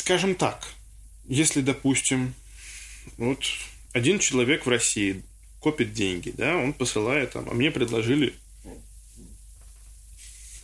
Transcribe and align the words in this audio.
скажем 0.00 0.34
так, 0.34 0.66
если, 1.28 1.60
допустим, 1.60 2.34
вот 3.18 3.44
один 3.92 4.18
человек 4.18 4.66
в 4.66 4.68
России 4.68 5.22
копит 5.60 5.92
деньги, 5.92 6.32
да, 6.36 6.56
он 6.56 6.72
посылает 6.72 7.32
там, 7.32 7.48
а 7.50 7.54
мне 7.54 7.70
предложили 7.70 8.34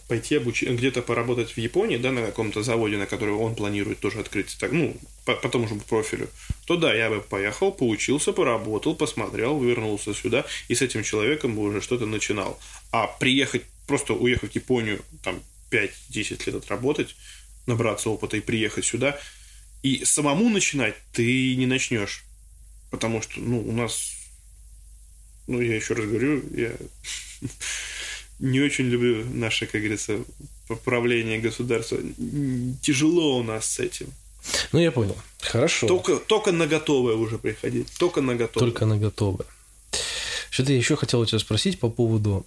пойти 0.08 0.37
обучить, 0.37 0.71
где-то 0.71 1.03
поработать 1.03 1.51
в 1.51 1.58
Японии, 1.58 1.99
да, 1.99 2.12
на 2.12 2.24
каком-то 2.24 2.62
заводе, 2.62 2.96
на 2.96 3.06
который 3.06 3.35
он 3.35 3.54
планирует 3.54 3.99
тоже 3.99 4.21
открыть, 4.21 4.56
так, 4.58 4.72
ну, 4.72 4.96
по, 5.26 5.35
по 5.35 5.48
тому 5.48 5.68
же 5.68 5.74
профилю, 5.74 6.28
то 6.66 6.76
да, 6.76 6.94
я 6.94 7.10
бы 7.10 7.21
поехал, 7.21 7.72
поучился, 7.72 8.32
поработал, 8.32 8.94
посмотрел, 8.94 9.60
вернулся 9.60 10.14
сюда, 10.14 10.46
и 10.68 10.74
с 10.74 10.82
этим 10.82 11.03
человеком 11.03 11.56
бы 11.56 11.62
уже 11.62 11.80
что-то 11.80 12.06
начинал. 12.06 12.58
А 12.92 13.06
приехать, 13.06 13.64
просто 13.87 14.14
уехать 14.14 14.53
в 14.53 14.54
Японию, 14.54 15.00
там, 15.22 15.42
5-10 15.71 16.42
лет 16.46 16.55
отработать, 16.55 17.16
набраться 17.66 18.10
опыта 18.10 18.37
и 18.37 18.41
приехать 18.41 18.84
сюда, 18.84 19.19
и 19.83 20.05
самому 20.05 20.48
начинать 20.48 20.95
ты 21.12 21.55
не 21.56 21.66
начнешь. 21.66 22.25
Потому 22.91 23.20
что, 23.23 23.41
ну, 23.41 23.61
у 23.61 23.73
нас, 23.73 24.12
ну, 25.47 25.61
я 25.61 25.77
еще 25.77 25.95
раз 25.95 26.06
говорю, 26.06 26.42
я 26.55 26.73
не 28.39 28.61
очень 28.61 28.87
люблю 28.87 29.25
наше, 29.33 29.66
как 29.66 29.80
говорится, 29.80 30.19
поправление 30.69 31.39
государства. 31.39 31.98
Тяжело 32.83 33.39
у 33.39 33.42
нас 33.42 33.67
с 33.67 33.80
этим. 33.80 34.12
Ну, 34.73 34.78
я 34.78 34.92
понял. 34.92 35.17
Хорошо. 35.41 35.87
Только, 35.87 36.17
только 36.17 36.53
на 36.53 36.67
готовое 36.67 37.17
уже 37.17 37.39
приходить. 37.39 37.89
Только 37.98 38.20
на 38.20 38.37
готовое. 38.37 38.70
Только 38.70 38.87
на 38.87 38.98
готовое. 38.98 39.47
Что-то 40.51 40.73
я 40.73 40.78
еще 40.78 40.97
хотел 40.97 41.20
у 41.20 41.27
тебя 41.27 41.39
спросить 41.39 41.78
по 41.78 41.91
поводу, 41.91 42.47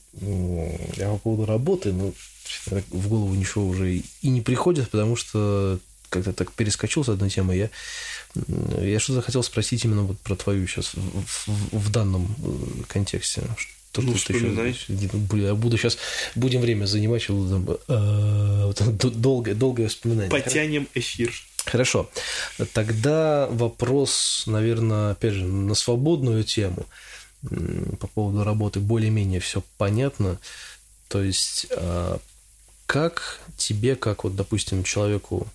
я 0.98 1.10
по 1.10 1.18
поводу 1.18 1.46
работы, 1.46 1.92
но 1.92 2.14
в 2.68 3.08
голову 3.08 3.34
ничего 3.34 3.68
уже 3.68 3.98
и 3.98 4.30
не 4.30 4.42
приходит, 4.42 4.90
потому 4.90 5.16
что 5.16 5.80
как-то 6.10 6.34
так 6.34 6.52
перескочил 6.52 7.04
с 7.04 7.10
одной 7.10 7.30
темы. 7.30 7.56
Я, 7.56 7.70
я 8.82 9.00
что-то 9.00 9.22
хотел 9.22 9.44
спросить 9.44 9.86
именно 9.86 10.04
вот 10.04 10.20
про 10.20 10.36
твою 10.36 10.68
сейчас 10.68 10.94
в, 10.94 11.48
в, 11.48 11.48
в 11.72 11.92
данном 11.92 12.36
э, 12.44 12.84
контексте. 12.88 13.44
То, 13.92 14.02
ну, 14.02 14.16
что 14.16 14.34
еще, 14.34 14.54
я 15.34 15.56
буду 15.56 15.78
сейчас, 15.78 15.98
будем 16.36 16.62
время 16.62 16.86
занимать, 16.86 17.28
буду 17.28 17.80
э, 17.88 18.74
долгое, 18.94 19.56
долгое 19.56 19.88
вспоминание. 19.88 20.30
Потянем 20.30 20.88
эфир. 20.94 21.34
Хорошо. 21.66 22.10
Тогда 22.74 23.48
вопрос, 23.50 24.44
наверное, 24.46 25.12
опять 25.12 25.34
же, 25.34 25.46
на 25.46 25.76
свободную 25.76 26.44
тему 26.44 26.86
по 28.00 28.08
поводу 28.08 28.44
работы 28.44 28.80
более-менее 28.80 29.40
все 29.40 29.64
понятно. 29.78 30.40
То 31.08 31.24
есть, 31.24 31.68
а, 31.72 32.20
как 32.90 33.40
тебе, 33.58 33.96
как 33.96 34.24
вот, 34.24 34.36
допустим, 34.36 34.84
человеку 34.84 35.48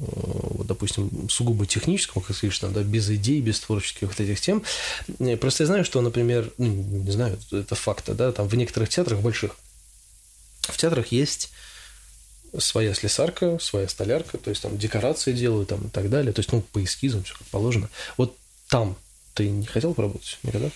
Э, 0.00 0.04
вот, 0.06 0.66
допустим, 0.66 1.28
сугубо 1.28 1.66
техническому, 1.66 2.24
как 2.24 2.34
слышно, 2.34 2.70
да, 2.70 2.82
без 2.82 3.10
идей, 3.10 3.40
без 3.42 3.60
творческих 3.60 4.08
вот 4.08 4.18
этих 4.18 4.40
тем. 4.40 4.62
Э, 5.18 5.36
просто 5.36 5.64
я 5.64 5.66
знаю, 5.66 5.84
что, 5.84 6.00
например, 6.00 6.50
ну, 6.56 6.66
не 6.66 7.10
знаю, 7.10 7.38
это 7.50 7.74
факт, 7.74 8.08
да, 8.08 8.32
там 8.32 8.48
в 8.48 8.54
некоторых 8.54 8.88
театрах 8.88 9.20
больших, 9.20 9.56
в 10.62 10.76
театрах 10.78 11.08
есть 11.08 11.50
своя 12.58 12.94
слесарка, 12.94 13.58
своя 13.60 13.88
столярка, 13.88 14.38
то 14.38 14.48
есть 14.48 14.62
там 14.62 14.78
декорации 14.78 15.32
делают 15.32 15.68
там 15.68 15.86
и 15.86 15.90
так 15.90 16.08
далее, 16.08 16.32
то 16.32 16.40
есть, 16.40 16.50
ну, 16.50 16.62
по 16.62 16.82
эскизам 16.82 17.22
все 17.22 17.34
как 17.34 17.46
положено. 17.48 17.90
Вот 18.16 18.36
там 18.68 18.96
ты 19.34 19.50
не 19.50 19.66
хотел 19.66 19.92
поработать 19.92 20.38
никогда? 20.42 20.70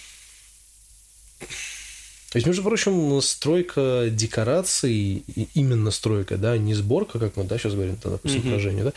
То 2.34 2.38
есть, 2.38 2.48
между 2.48 2.64
прочим, 2.64 3.22
стройка 3.22 4.08
декораций, 4.10 5.22
именно 5.54 5.92
стройка, 5.92 6.36
да, 6.36 6.58
не 6.58 6.74
сборка, 6.74 7.20
как 7.20 7.36
мы, 7.36 7.44
да, 7.44 7.58
сейчас 7.58 7.74
говорим, 7.74 7.94
там, 7.94 8.10
допустим, 8.10 8.42
mm-hmm. 8.42 8.82
да, 8.82 8.92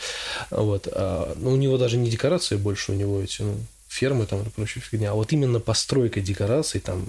вот, 0.50 0.88
а, 0.90 1.36
ну, 1.38 1.52
у 1.52 1.56
него 1.56 1.78
даже 1.78 1.98
не 1.98 2.10
декорации 2.10 2.56
больше, 2.56 2.90
у 2.90 2.96
него 2.96 3.22
эти, 3.22 3.42
ну, 3.42 3.54
фермы 3.86 4.26
там 4.26 4.42
и 4.42 4.50
прочая 4.50 4.82
фигня, 4.82 5.12
а 5.12 5.14
вот 5.14 5.32
именно 5.32 5.60
постройка 5.60 6.20
декораций, 6.20 6.80
там, 6.80 7.06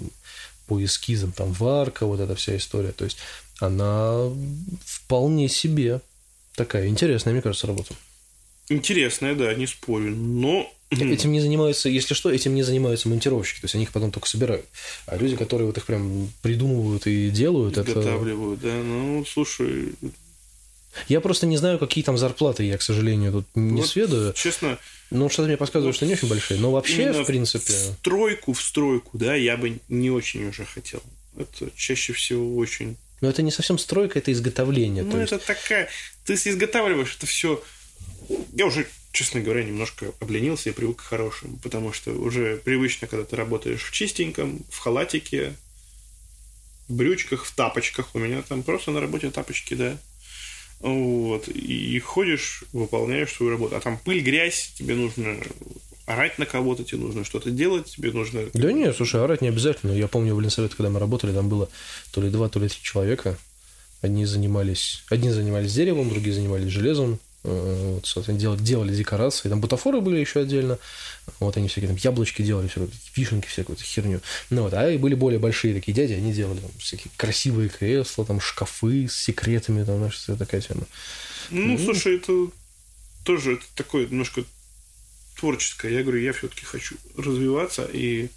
по 0.68 0.80
эскизам, 0.86 1.32
там, 1.32 1.52
варка, 1.52 2.06
вот 2.06 2.20
эта 2.20 2.36
вся 2.36 2.56
история, 2.58 2.92
то 2.92 3.06
есть, 3.06 3.18
она 3.60 4.30
вполне 4.86 5.50
себе 5.50 6.00
такая 6.56 6.90
интересная, 6.90 7.34
мне 7.34 7.42
кажется, 7.42 7.66
работа. 7.66 7.96
Интересная, 8.68 9.34
да, 9.34 9.52
не 9.56 9.66
спорю, 9.66 10.16
но 10.16 10.72
Этим 10.92 11.32
не 11.32 11.40
занимаются, 11.40 11.88
если 11.88 12.16
что, 12.16 12.32
этим 12.32 12.56
не 12.56 12.64
занимаются 12.64 13.10
монтировщики, 13.10 13.62
то 13.62 13.66
есть 13.66 13.76
они 13.76 13.84
их 13.84 13.92
потом 13.92 14.12
только 14.12 14.28
собирают. 14.28 14.66
А 15.06 15.18
люди, 15.18 15.36
которые 15.36 15.68
вот 15.68 15.78
их 15.78 15.86
прям 15.86 16.32
придумывают 16.42 17.06
и 17.06 17.30
делают, 17.30 17.78
Изготавливают, 17.78 18.60
это... 18.60 18.70
да, 18.70 18.84
ну, 18.84 19.24
слушай... 19.26 19.94
Я 21.08 21.22
просто 21.22 21.46
не 21.46 21.58
знаю, 21.58 21.78
какие 21.78 22.04
там 22.04 22.18
зарплаты, 22.18 22.64
я, 22.64 22.76
к 22.78 22.82
сожалению, 22.82 23.32
тут 23.32 23.46
не 23.54 23.82
вот, 23.82 23.90
сведаю. 23.90 24.34
Честно... 24.34 24.80
Ну, 25.12 25.30
что-то 25.30 25.48
мне 25.48 25.58
подсказывает, 25.58 25.94
вот 25.94 25.98
что 25.98 26.08
не 26.08 26.14
очень 26.14 26.28
большие. 26.28 26.60
Но 26.60 26.72
вообще, 26.72 27.12
в 27.12 27.26
принципе... 27.26 27.74
В 27.74 27.96
стройку, 28.00 28.54
в 28.54 28.62
стройку, 28.62 29.18
да, 29.18 29.36
я 29.36 29.58
бы 29.58 29.80
не 29.88 30.10
очень 30.10 30.48
уже 30.48 30.66
хотел. 30.66 31.04
Это 31.38 31.70
чаще 31.76 32.14
всего 32.14 32.58
очень... 32.58 32.98
Но 33.22 33.30
это 33.30 33.44
не 33.44 33.52
совсем 33.52 33.78
стройка, 33.78 34.18
это 34.18 34.32
изготовление. 34.32 35.04
Ну, 35.04 35.18
это 35.18 35.36
есть... 35.36 35.46
такая... 35.46 35.90
Ты 36.26 36.34
изготавливаешь 36.34 37.16
это 37.18 37.28
все... 37.28 37.62
Я 38.54 38.66
уже 38.66 38.88
честно 39.12 39.42
говоря, 39.42 39.64
немножко 39.64 40.12
обленился 40.20 40.70
и 40.70 40.74
привык 40.74 40.98
к 40.98 41.02
хорошему, 41.02 41.58
потому 41.58 41.94
что 41.94 42.12
уже 42.12 42.58
привычно, 42.58 43.08
когда 43.08 43.26
ты 43.26 43.36
работаешь 43.36 43.84
в 43.84 43.92
чистеньком, 43.92 44.62
в 44.70 44.78
халатике, 44.80 45.54
в 46.88 46.96
брючках, 46.96 47.46
в 47.46 47.56
тапочках. 47.56 48.14
У 48.14 48.20
меня 48.20 48.42
там 48.42 48.64
просто 48.64 48.92
на 48.92 49.02
работе 49.02 49.30
тапочки, 49.32 49.74
да. 49.74 49.98
Вот. 50.80 51.48
И 51.48 52.00
ходишь, 52.00 52.64
выполняешь 52.72 53.34
свою 53.34 53.52
работу. 53.52 53.76
А 53.76 53.80
там 53.80 53.98
пыль, 53.98 54.22
грязь, 54.22 54.72
тебе 54.76 54.96
нужно 54.96 55.38
орать 56.06 56.40
на 56.40 56.46
кого-то, 56.46 56.84
тебе 56.84 57.02
нужно 57.02 57.24
что-то 57.24 57.52
делать, 57.52 57.96
тебе 57.96 58.12
нужно... 58.12 58.48
Да 58.54 58.72
нет, 58.72 58.96
слушай, 58.96 59.22
орать 59.22 59.42
не 59.42 59.50
обязательно. 59.50 59.92
Я 59.92 60.08
помню 60.08 60.34
в 60.34 60.42
Ленсовете, 60.42 60.76
когда 60.76 60.90
мы 60.90 61.00
работали, 61.00 61.34
там 61.34 61.50
было 61.50 61.70
то 62.12 62.22
ли 62.22 62.30
два, 62.30 62.50
то 62.50 62.60
ли 62.60 62.68
три 62.68 62.82
человека. 62.82 63.38
Одни 64.02 64.26
занимались, 64.26 65.04
одни 65.10 65.30
занимались 65.30 65.74
деревом, 65.74 66.10
другие 66.10 66.34
занимались 66.34 66.72
железом, 66.72 67.20
вот, 67.44 68.06
соответственно, 68.06 68.40
делали, 68.40 68.60
делали 68.60 68.96
декорации. 68.96 69.50
Там 69.50 69.62
бутафоры 69.62 70.02
были 70.02 70.20
еще 70.20 70.42
отдельно. 70.42 70.78
Вот 71.40 71.56
они 71.58 71.68
всякие 71.68 71.88
там 71.88 71.98
яблочки 71.98 72.42
делали, 72.42 72.68
все, 72.68 72.88
вишенки, 73.16 73.48
всякую 73.48 73.78
херню. 73.78 74.22
Ну, 74.50 74.64
вот, 74.64 74.74
а 74.74 74.90
и 74.90 74.98
были 74.98 75.16
более 75.16 75.40
большие 75.40 75.74
такие 75.74 75.94
дяди, 75.94 76.14
они 76.14 76.34
делали 76.34 76.60
там, 76.60 76.72
всякие 76.80 77.12
красивые 77.16 77.70
кресла, 77.70 78.26
там 78.26 78.42
шкафы 78.42 79.08
с 79.08 79.16
секретами, 79.16 79.84
там, 79.84 79.98
знаешь, 79.98 80.20
такая 80.38 80.62
тема. 80.62 80.84
Ну, 81.50 81.78
ну, 81.78 81.78
слушай, 81.78 82.18
это 82.18 82.48
тоже 83.24 83.54
это 83.54 83.66
такое 83.76 84.08
немножко 84.08 84.44
творческое. 85.40 85.94
Я 85.94 86.04
говорю, 86.04 86.20
я 86.20 86.34
все-таки 86.34 86.66
хочу 86.66 86.96
развиваться 87.16 87.88
и 87.92 88.30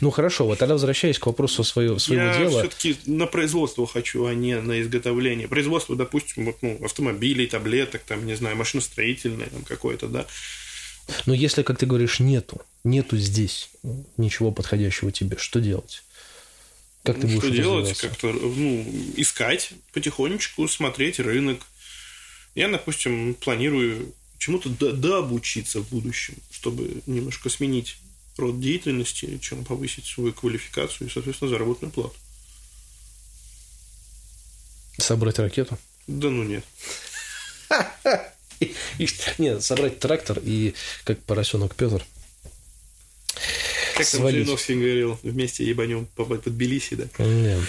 ну 0.00 0.10
хорошо, 0.10 0.46
вот 0.46 0.58
тогда 0.58 0.74
возвращаясь 0.74 1.18
к 1.18 1.26
вопросу 1.26 1.64
своего, 1.64 1.98
своего 1.98 2.24
я 2.24 2.38
дела. 2.38 2.50
Я 2.50 2.58
все-таки 2.60 2.96
на 3.06 3.26
производство 3.26 3.86
хочу, 3.86 4.26
а 4.26 4.34
не 4.34 4.60
на 4.60 4.80
изготовление. 4.82 5.48
Производство, 5.48 5.96
допустим, 5.96 6.46
вот, 6.46 6.56
ну, 6.60 6.78
автомобилей, 6.84 7.46
таблеток, 7.46 8.02
там, 8.02 8.26
не 8.26 8.36
знаю, 8.36 8.56
машиностроительное 8.56 9.46
там 9.46 9.62
какое-то, 9.62 10.08
да. 10.08 10.26
Но 11.26 11.34
если, 11.34 11.62
как 11.62 11.78
ты 11.78 11.86
говоришь, 11.86 12.20
нету, 12.20 12.60
нету 12.84 13.16
здесь 13.16 13.70
ничего 14.16 14.52
подходящего 14.52 15.10
тебе, 15.10 15.36
что 15.38 15.60
делать? 15.60 16.02
Как 17.02 17.18
ты 17.18 17.26
ну, 17.26 17.34
будешь 17.34 17.44
Что 17.44 17.62
делать? 17.62 17.98
Как-то, 17.98 18.32
ну, 18.32 18.86
искать 19.16 19.72
потихонечку, 19.92 20.68
смотреть 20.68 21.18
рынок. 21.18 21.60
Я, 22.54 22.68
допустим, 22.68 23.34
планирую 23.34 24.12
чему-то 24.38 24.68
дообучиться 24.68 25.80
в 25.80 25.88
будущем, 25.88 26.34
чтобы 26.50 27.02
немножко 27.06 27.48
сменить 27.48 27.96
род 28.40 28.60
деятельности, 28.60 29.38
чем 29.38 29.64
повысить 29.64 30.06
свою 30.06 30.32
квалификацию 30.32 31.08
и, 31.08 31.10
соответственно, 31.10 31.50
заработную 31.50 31.92
плату. 31.92 32.14
Собрать 34.98 35.38
ракету? 35.38 35.78
Да 36.06 36.28
ну 36.28 36.42
нет. 36.42 36.64
Нет, 39.38 39.62
собрать 39.62 39.98
трактор 40.00 40.38
и 40.42 40.74
как 41.04 41.18
поросенок 41.20 41.74
Петр. 41.74 42.04
Как 43.96 44.06
там 44.06 44.28
Жириновский 44.28 44.74
говорил, 44.74 45.18
вместе 45.22 45.64
ебанем 45.64 46.06
под 46.14 46.44
Тбилиси, 46.44 46.94
да? 46.96 47.24
Нет. 47.24 47.60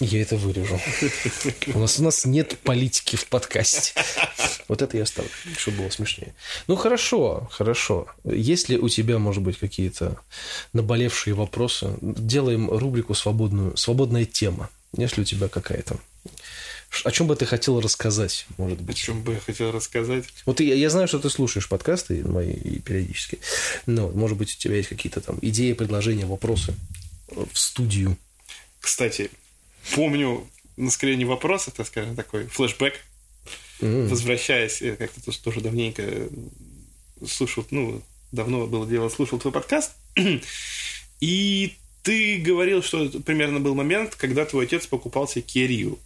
Я 0.00 0.22
это 0.22 0.36
вырежу. 0.36 0.80
У 1.74 1.78
нас, 1.78 1.98
у 1.98 2.02
нас 2.02 2.24
нет 2.24 2.58
политики 2.60 3.16
в 3.16 3.26
подкасте. 3.26 3.92
Вот 4.68 4.82
это 4.82 4.96
я 4.96 5.06
ставлю, 5.06 5.30
чтобы 5.56 5.78
было 5.78 5.90
смешнее. 5.90 6.34
Ну, 6.66 6.76
хорошо, 6.76 7.48
хорошо. 7.52 8.06
Если 8.24 8.76
у 8.76 8.88
тебя, 8.88 9.18
может 9.18 9.42
быть, 9.42 9.58
какие-то 9.58 10.18
наболевшие 10.72 11.34
вопросы, 11.34 11.94
делаем 12.00 12.70
рубрику 12.70 13.14
свободную, 13.14 13.76
«Свободная 13.76 14.24
тема». 14.24 14.70
Если 14.96 15.22
у 15.22 15.24
тебя 15.24 15.48
какая-то 15.48 15.98
о 17.04 17.10
чем 17.10 17.26
бы 17.26 17.34
ты 17.36 17.46
хотел 17.46 17.80
рассказать, 17.80 18.46
может 18.58 18.80
быть? 18.80 18.98
О 18.98 19.00
чем 19.00 19.22
бы 19.22 19.32
я 19.32 19.40
хотел 19.40 19.72
рассказать? 19.72 20.26
Вот 20.44 20.60
я, 20.60 20.74
я 20.74 20.90
знаю, 20.90 21.08
что 21.08 21.18
ты 21.18 21.30
слушаешь 21.30 21.68
подкасты 21.68 22.22
мои 22.22 22.52
периодически. 22.80 23.38
Но, 23.86 24.10
может 24.10 24.36
быть, 24.36 24.54
у 24.54 24.58
тебя 24.58 24.76
есть 24.76 24.90
какие-то 24.90 25.20
там 25.20 25.38
идеи, 25.40 25.72
предложения, 25.72 26.26
вопросы 26.26 26.74
в 27.28 27.58
студию. 27.58 28.16
Кстати, 28.80 29.30
помню, 29.94 30.46
на 30.76 30.90
скорее 30.90 31.16
не 31.16 31.24
вопрос, 31.24 31.68
это, 31.68 31.84
скажем, 31.84 32.16
такой 32.16 32.46
флешбэк. 32.46 32.94
mm. 33.80 34.08
возвращаясь, 34.08 34.80
я 34.80 34.96
как-то 34.96 35.20
тоже 35.42 35.60
давненько 35.60 36.02
слушал, 37.26 37.66
ну, 37.70 38.02
давно 38.32 38.66
было 38.66 38.86
дело, 38.86 39.08
слушал 39.08 39.38
твой 39.38 39.52
подкаст, 39.52 39.92
и 41.20 41.76
ты 42.02 42.38
говорил, 42.38 42.82
что 42.82 43.08
примерно 43.20 43.60
был 43.60 43.74
момент, 43.74 44.14
когда 44.16 44.44
твой 44.44 44.64
отец 44.64 44.86
покупал 44.86 45.28
себе 45.28 45.44
Kia 45.46 45.98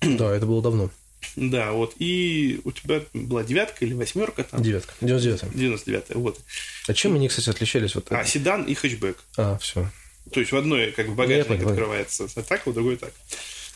Да, 0.00 0.34
это 0.34 0.46
было 0.46 0.62
давно. 0.62 0.90
Да, 1.36 1.72
вот. 1.72 1.94
И 1.98 2.60
у 2.64 2.72
тебя 2.72 3.02
была 3.14 3.42
девятка 3.44 3.84
или 3.84 3.94
восьмерка 3.94 4.44
там? 4.44 4.62
Девятка. 4.62 4.92
99 5.00 5.56
99 5.56 6.04
вот. 6.16 6.40
А 6.86 6.94
чем 6.94 7.14
они, 7.14 7.28
кстати, 7.28 7.48
отличались? 7.48 7.94
Вот 7.94 8.10
а, 8.10 8.24
седан 8.24 8.64
и 8.64 8.74
хэтчбэк. 8.74 9.16
А, 9.36 9.56
все. 9.58 9.88
То 10.32 10.40
есть 10.40 10.52
в 10.52 10.56
одной 10.56 10.92
как 10.92 11.08
бы 11.08 11.14
багажник 11.14 11.62
открывается 11.62 12.26
так, 12.42 12.66
в 12.66 12.72
другой 12.72 12.96
так. 12.96 13.12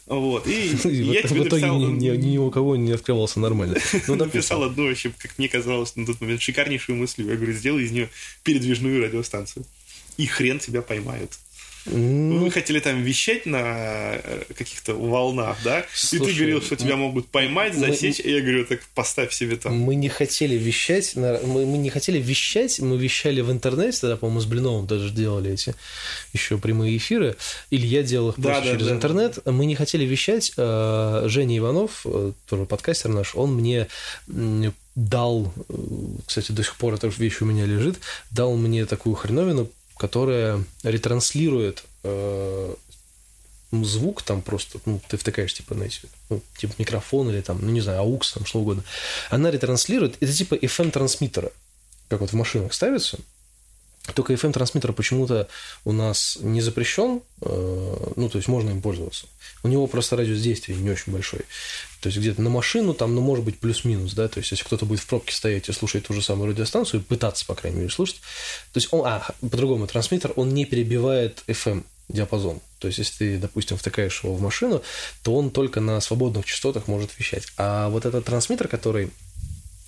Вот. 0.06 0.46
И, 0.46 0.70
и 0.84 1.02
я 1.02 1.22
тебе 1.22 1.42
в 1.42 1.48
итоге 1.48 1.66
написал... 1.66 1.80
ни, 1.80 2.08
ни, 2.08 2.16
ни 2.16 2.38
у 2.38 2.50
кого 2.50 2.76
не 2.76 2.92
открывался 2.92 3.40
нормально. 3.40 3.76
Ну, 4.06 4.14
написал 4.14 4.62
одну 4.62 4.88
вообще, 4.88 5.12
как 5.16 5.36
мне 5.38 5.48
казалось 5.48 5.96
на 5.96 6.06
тот 6.06 6.20
момент, 6.20 6.40
шикарнейшую 6.40 6.96
мысль. 6.96 7.22
Я 7.22 7.34
говорю, 7.36 7.52
сделай 7.52 7.82
из 7.82 7.90
нее 7.90 8.08
передвижную 8.44 9.02
радиостанцию. 9.02 9.64
И 10.16 10.26
хрен 10.26 10.58
тебя 10.60 10.80
поймают. 10.80 11.32
Mm. 11.86 12.38
Вы 12.38 12.50
хотели 12.50 12.80
там 12.80 13.02
вещать 13.02 13.46
на 13.46 14.16
э, 14.16 14.42
каких-то 14.56 14.94
волнах, 14.94 15.56
да? 15.64 15.84
Слушай, 15.92 16.22
и 16.22 16.26
ты 16.26 16.38
говорил, 16.38 16.62
что 16.62 16.76
тебя 16.76 16.96
могут 16.96 17.28
поймать, 17.28 17.74
засечь, 17.74 18.18
мы, 18.18 18.30
и 18.30 18.34
я 18.34 18.40
говорю, 18.40 18.64
так 18.64 18.80
поставь 18.94 19.32
себе 19.32 19.56
там. 19.56 19.78
Мы 19.78 19.94
не 19.94 20.08
хотели 20.08 20.56
вещать, 20.56 21.14
мы, 21.14 21.38
мы 21.42 21.78
не 21.78 21.90
хотели 21.90 22.18
вещать, 22.18 22.80
мы 22.80 22.96
вещали 22.96 23.40
в 23.40 23.52
интернете, 23.52 23.98
тогда, 24.00 24.16
по-моему, 24.16 24.40
с 24.40 24.46
Блиновым 24.46 24.86
даже 24.86 25.10
делали 25.10 25.52
эти 25.52 25.74
еще 26.32 26.58
прямые 26.58 26.96
эфиры, 26.96 27.36
или 27.70 27.86
я 27.86 28.02
делал 28.02 28.30
их 28.30 28.34
да, 28.38 28.50
просто 28.50 28.64
да, 28.64 28.72
через 28.72 28.86
да, 28.86 28.92
интернет. 28.94 29.38
Мы 29.46 29.66
не 29.66 29.76
хотели 29.76 30.04
вещать. 30.04 30.52
Э, 30.56 31.24
Женя 31.26 31.58
Иванов, 31.58 32.02
э, 32.04 32.32
тоже 32.48 32.64
подкастер 32.64 33.10
наш, 33.10 33.34
он 33.36 33.54
мне 33.54 33.86
дал, 34.96 35.52
кстати, 36.26 36.52
до 36.52 36.64
сих 36.64 36.74
пор 36.76 36.94
эта 36.94 37.08
вещь 37.08 37.42
у 37.42 37.44
меня 37.44 37.66
лежит, 37.66 37.96
дал 38.30 38.56
мне 38.56 38.86
такую 38.86 39.14
хреновину 39.14 39.70
которая 39.96 40.62
ретранслирует 40.82 41.84
э, 42.02 42.74
звук 43.72 44.22
там 44.22 44.42
просто, 44.42 44.78
ну, 44.84 45.00
ты 45.08 45.16
втыкаешь, 45.16 45.54
типа, 45.54 45.74
на 45.74 45.84
эти, 45.84 46.00
ну, 46.30 46.40
типа 46.56 46.74
микрофон 46.78 47.30
или 47.30 47.40
там, 47.40 47.58
ну, 47.60 47.70
не 47.70 47.80
знаю, 47.80 48.02
AUX, 48.02 48.34
там, 48.34 48.46
что 48.46 48.60
угодно. 48.60 48.84
Она 49.30 49.50
ретранслирует, 49.50 50.16
это 50.20 50.32
типа 50.32 50.54
FM-трансмиттера, 50.54 51.52
как 52.08 52.20
вот 52.20 52.30
в 52.30 52.34
машинах 52.34 52.72
ставится, 52.72 53.18
только 54.14 54.32
FM-трансмиттер 54.34 54.92
почему-то 54.92 55.48
у 55.84 55.92
нас 55.92 56.38
не 56.40 56.60
запрещен, 56.60 57.22
э, 57.42 58.12
ну, 58.16 58.28
то 58.28 58.38
есть 58.38 58.48
можно 58.48 58.70
им 58.70 58.80
пользоваться. 58.80 59.26
У 59.62 59.68
него 59.68 59.86
просто 59.86 60.16
радиус 60.16 60.40
действия 60.40 60.74
не 60.76 60.90
очень 60.90 61.12
большой. 61.12 61.40
То 62.00 62.08
есть 62.08 62.18
где-то 62.18 62.40
на 62.40 62.50
машину 62.50 62.94
там, 62.94 63.14
ну, 63.14 63.20
может 63.20 63.44
быть, 63.44 63.58
плюс-минус, 63.58 64.12
да, 64.14 64.28
то 64.28 64.38
есть 64.38 64.50
если 64.50 64.64
кто-то 64.64 64.86
будет 64.86 65.00
в 65.00 65.06
пробке 65.06 65.34
стоять 65.34 65.68
и 65.68 65.72
слушать 65.72 66.06
ту 66.06 66.14
же 66.14 66.22
самую 66.22 66.50
радиостанцию, 66.50 67.02
пытаться, 67.02 67.44
по 67.46 67.54
крайней 67.54 67.78
мере, 67.78 67.90
слушать, 67.90 68.20
то 68.72 68.78
есть 68.78 68.88
он, 68.92 69.02
а, 69.04 69.26
по-другому, 69.40 69.86
трансмиттер, 69.86 70.32
он 70.36 70.54
не 70.54 70.64
перебивает 70.66 71.42
FM 71.48 71.84
диапазон. 72.08 72.60
То 72.78 72.86
есть, 72.86 72.98
если 72.98 73.18
ты, 73.18 73.38
допустим, 73.38 73.76
втыкаешь 73.76 74.22
его 74.22 74.34
в 74.34 74.40
машину, 74.40 74.82
то 75.22 75.34
он 75.34 75.50
только 75.50 75.80
на 75.80 76.00
свободных 76.00 76.44
частотах 76.44 76.86
может 76.86 77.18
вещать. 77.18 77.48
А 77.56 77.88
вот 77.88 78.04
этот 78.04 78.24
трансмиттер, 78.24 78.68
который, 78.68 79.10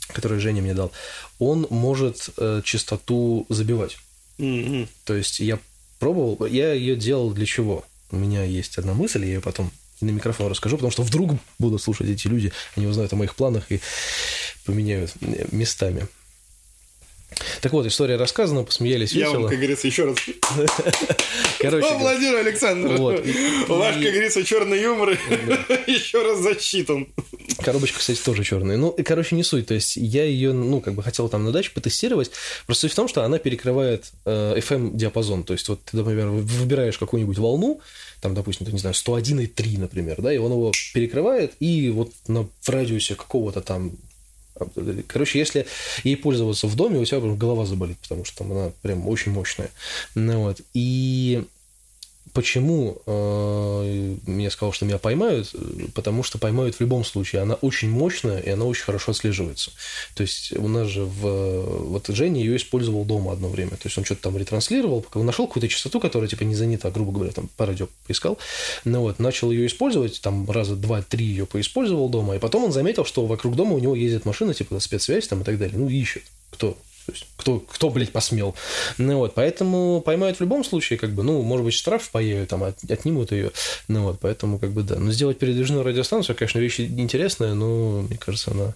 который 0.08 0.40
Женя 0.40 0.62
мне 0.62 0.74
дал, 0.74 0.90
он 1.38 1.66
может 1.70 2.30
э, 2.36 2.62
частоту 2.64 3.46
забивать. 3.48 3.98
Mm-hmm. 4.38 4.88
То 5.04 5.14
есть 5.14 5.40
я 5.40 5.58
пробовал, 5.98 6.46
я 6.46 6.72
ее 6.72 6.96
делал 6.96 7.30
для 7.30 7.46
чего? 7.46 7.84
У 8.10 8.16
меня 8.16 8.44
есть 8.44 8.78
одна 8.78 8.94
мысль, 8.94 9.24
я 9.24 9.34
ее 9.34 9.40
потом 9.40 9.70
на 10.00 10.10
микрофон 10.10 10.48
расскажу, 10.48 10.76
потому 10.76 10.92
что 10.92 11.02
вдруг 11.02 11.32
будут 11.58 11.82
слушать 11.82 12.08
эти 12.08 12.28
люди, 12.28 12.52
они 12.76 12.86
узнают 12.86 13.12
о 13.12 13.16
моих 13.16 13.34
планах 13.34 13.70
и 13.70 13.80
поменяют 14.64 15.12
местами. 15.52 16.06
Так 17.60 17.72
вот, 17.72 17.86
история 17.86 18.16
рассказана, 18.16 18.64
посмеялись 18.64 19.12
Я 19.12 19.26
весело. 19.26 19.40
вам, 19.40 19.50
как 19.50 19.58
говорится, 19.58 19.86
еще 19.86 20.06
раз. 20.06 20.16
Короче, 21.58 21.86
О, 21.86 21.98
Владимир 21.98 22.36
Александрович, 22.36 22.98
вот. 22.98 23.24
ваш, 23.68 23.94
как 23.94 24.02
говорится, 24.02 24.44
черный 24.44 24.80
юмор 24.80 25.10
еще 25.86 26.22
раз 26.22 26.40
засчитан. 26.40 27.08
Коробочка, 27.62 27.98
кстати, 27.98 28.20
тоже 28.22 28.44
черная. 28.44 28.76
Ну, 28.76 28.96
короче, 29.04 29.34
не 29.34 29.42
суть. 29.42 29.66
То 29.66 29.74
есть 29.74 29.96
я 29.96 30.24
ее, 30.24 30.52
ну, 30.52 30.80
как 30.80 30.94
бы 30.94 31.02
хотел 31.02 31.28
там 31.28 31.44
на 31.44 31.52
даче 31.52 31.70
потестировать. 31.72 32.30
Просто 32.66 32.82
суть 32.82 32.92
в 32.92 32.96
том, 32.96 33.08
что 33.08 33.24
она 33.24 33.38
перекрывает 33.38 34.12
э, 34.24 34.58
FM-диапазон. 34.58 35.44
То 35.44 35.52
есть 35.54 35.68
вот 35.68 35.82
ты, 35.84 35.96
например, 35.96 36.28
выбираешь 36.28 36.98
какую-нибудь 36.98 37.38
волну, 37.38 37.80
там, 38.20 38.34
допустим, 38.34 38.66
ты, 38.66 38.72
не 38.72 38.78
знаю, 38.78 38.94
101,3, 38.94 39.78
например, 39.78 40.20
да, 40.20 40.32
и 40.32 40.38
он 40.38 40.52
его 40.52 40.72
перекрывает, 40.92 41.52
и 41.60 41.90
вот 41.90 42.12
на, 42.26 42.48
в 42.60 42.68
радиусе 42.68 43.14
какого-то 43.14 43.60
там 43.60 43.92
Короче, 45.06 45.38
если 45.38 45.66
ей 46.04 46.16
пользоваться 46.16 46.66
в 46.66 46.76
доме, 46.76 46.98
у 46.98 47.04
тебя 47.04 47.20
голова 47.20 47.66
заболит, 47.66 47.98
потому 47.98 48.24
что 48.24 48.38
там 48.38 48.52
она 48.52 48.72
прям 48.82 49.06
очень 49.08 49.32
мощная. 49.32 49.70
Ну, 50.14 50.44
вот. 50.44 50.60
И 50.74 51.44
Почему 52.32 53.00
э, 53.06 54.16
я 54.26 54.50
сказал, 54.50 54.72
что 54.72 54.84
меня 54.84 54.98
поймают? 54.98 55.54
Потому 55.94 56.22
что 56.22 56.38
поймают 56.38 56.76
в 56.76 56.80
любом 56.80 57.04
случае. 57.04 57.42
Она 57.42 57.54
очень 57.54 57.90
мощная, 57.90 58.38
и 58.38 58.50
она 58.50 58.64
очень 58.64 58.84
хорошо 58.84 59.12
отслеживается. 59.12 59.70
То 60.14 60.22
есть 60.22 60.52
у 60.56 60.68
нас 60.68 60.88
же 60.88 61.04
в... 61.04 61.60
Вот 61.88 62.06
Женя 62.08 62.40
ее 62.40 62.56
использовал 62.56 63.04
дома 63.04 63.32
одно 63.32 63.48
время. 63.48 63.70
То 63.70 63.86
есть 63.86 63.96
он 63.98 64.04
что-то 64.04 64.22
там 64.22 64.36
ретранслировал, 64.36 65.02
пока 65.02 65.20
он 65.20 65.26
нашел 65.26 65.46
какую-то 65.46 65.68
частоту, 65.68 66.00
которая 66.00 66.28
типа 66.28 66.42
не 66.42 66.54
занята, 66.54 66.90
грубо 66.90 67.12
говоря, 67.12 67.32
там 67.32 67.48
по 67.56 67.66
радио 67.66 67.88
поискал. 68.06 68.38
Ну 68.84 69.00
вот, 69.00 69.18
начал 69.18 69.50
ее 69.50 69.66
использовать, 69.66 70.20
там 70.20 70.50
раза 70.50 70.76
два-три 70.76 71.24
ее 71.24 71.46
поиспользовал 71.46 72.08
дома, 72.08 72.36
и 72.36 72.38
потом 72.38 72.64
он 72.64 72.72
заметил, 72.72 73.04
что 73.04 73.26
вокруг 73.26 73.56
дома 73.56 73.74
у 73.74 73.78
него 73.78 73.94
ездит 73.94 74.24
машина, 74.24 74.54
типа 74.54 74.80
спецсвязь 74.80 75.28
там 75.28 75.42
и 75.42 75.44
так 75.44 75.58
далее. 75.58 75.78
Ну, 75.78 75.88
ищет. 75.88 76.22
Кто? 76.50 76.76
То 77.08 77.12
есть, 77.12 77.26
кто, 77.38 77.60
кто, 77.60 77.88
блядь, 77.88 78.12
посмел? 78.12 78.54
Ну 78.98 79.16
вот, 79.16 79.32
поэтому 79.32 80.02
поймают 80.02 80.36
в 80.36 80.40
любом 80.42 80.62
случае, 80.62 80.98
как 80.98 81.12
бы, 81.12 81.22
ну, 81.22 81.40
может 81.40 81.64
быть, 81.64 81.72
штраф 81.72 82.10
появят, 82.10 82.50
там, 82.50 82.62
от, 82.62 82.78
отнимут 82.90 83.32
ее. 83.32 83.50
Ну 83.88 84.02
вот, 84.02 84.20
поэтому, 84.20 84.58
как 84.58 84.72
бы, 84.72 84.82
да. 84.82 84.98
Но 84.98 85.10
сделать 85.10 85.38
передвижную 85.38 85.82
радиостанцию, 85.82 86.36
конечно, 86.36 86.58
вещь 86.58 86.80
интересная, 86.80 87.54
но, 87.54 88.02
мне 88.02 88.18
кажется, 88.18 88.50
она... 88.50 88.74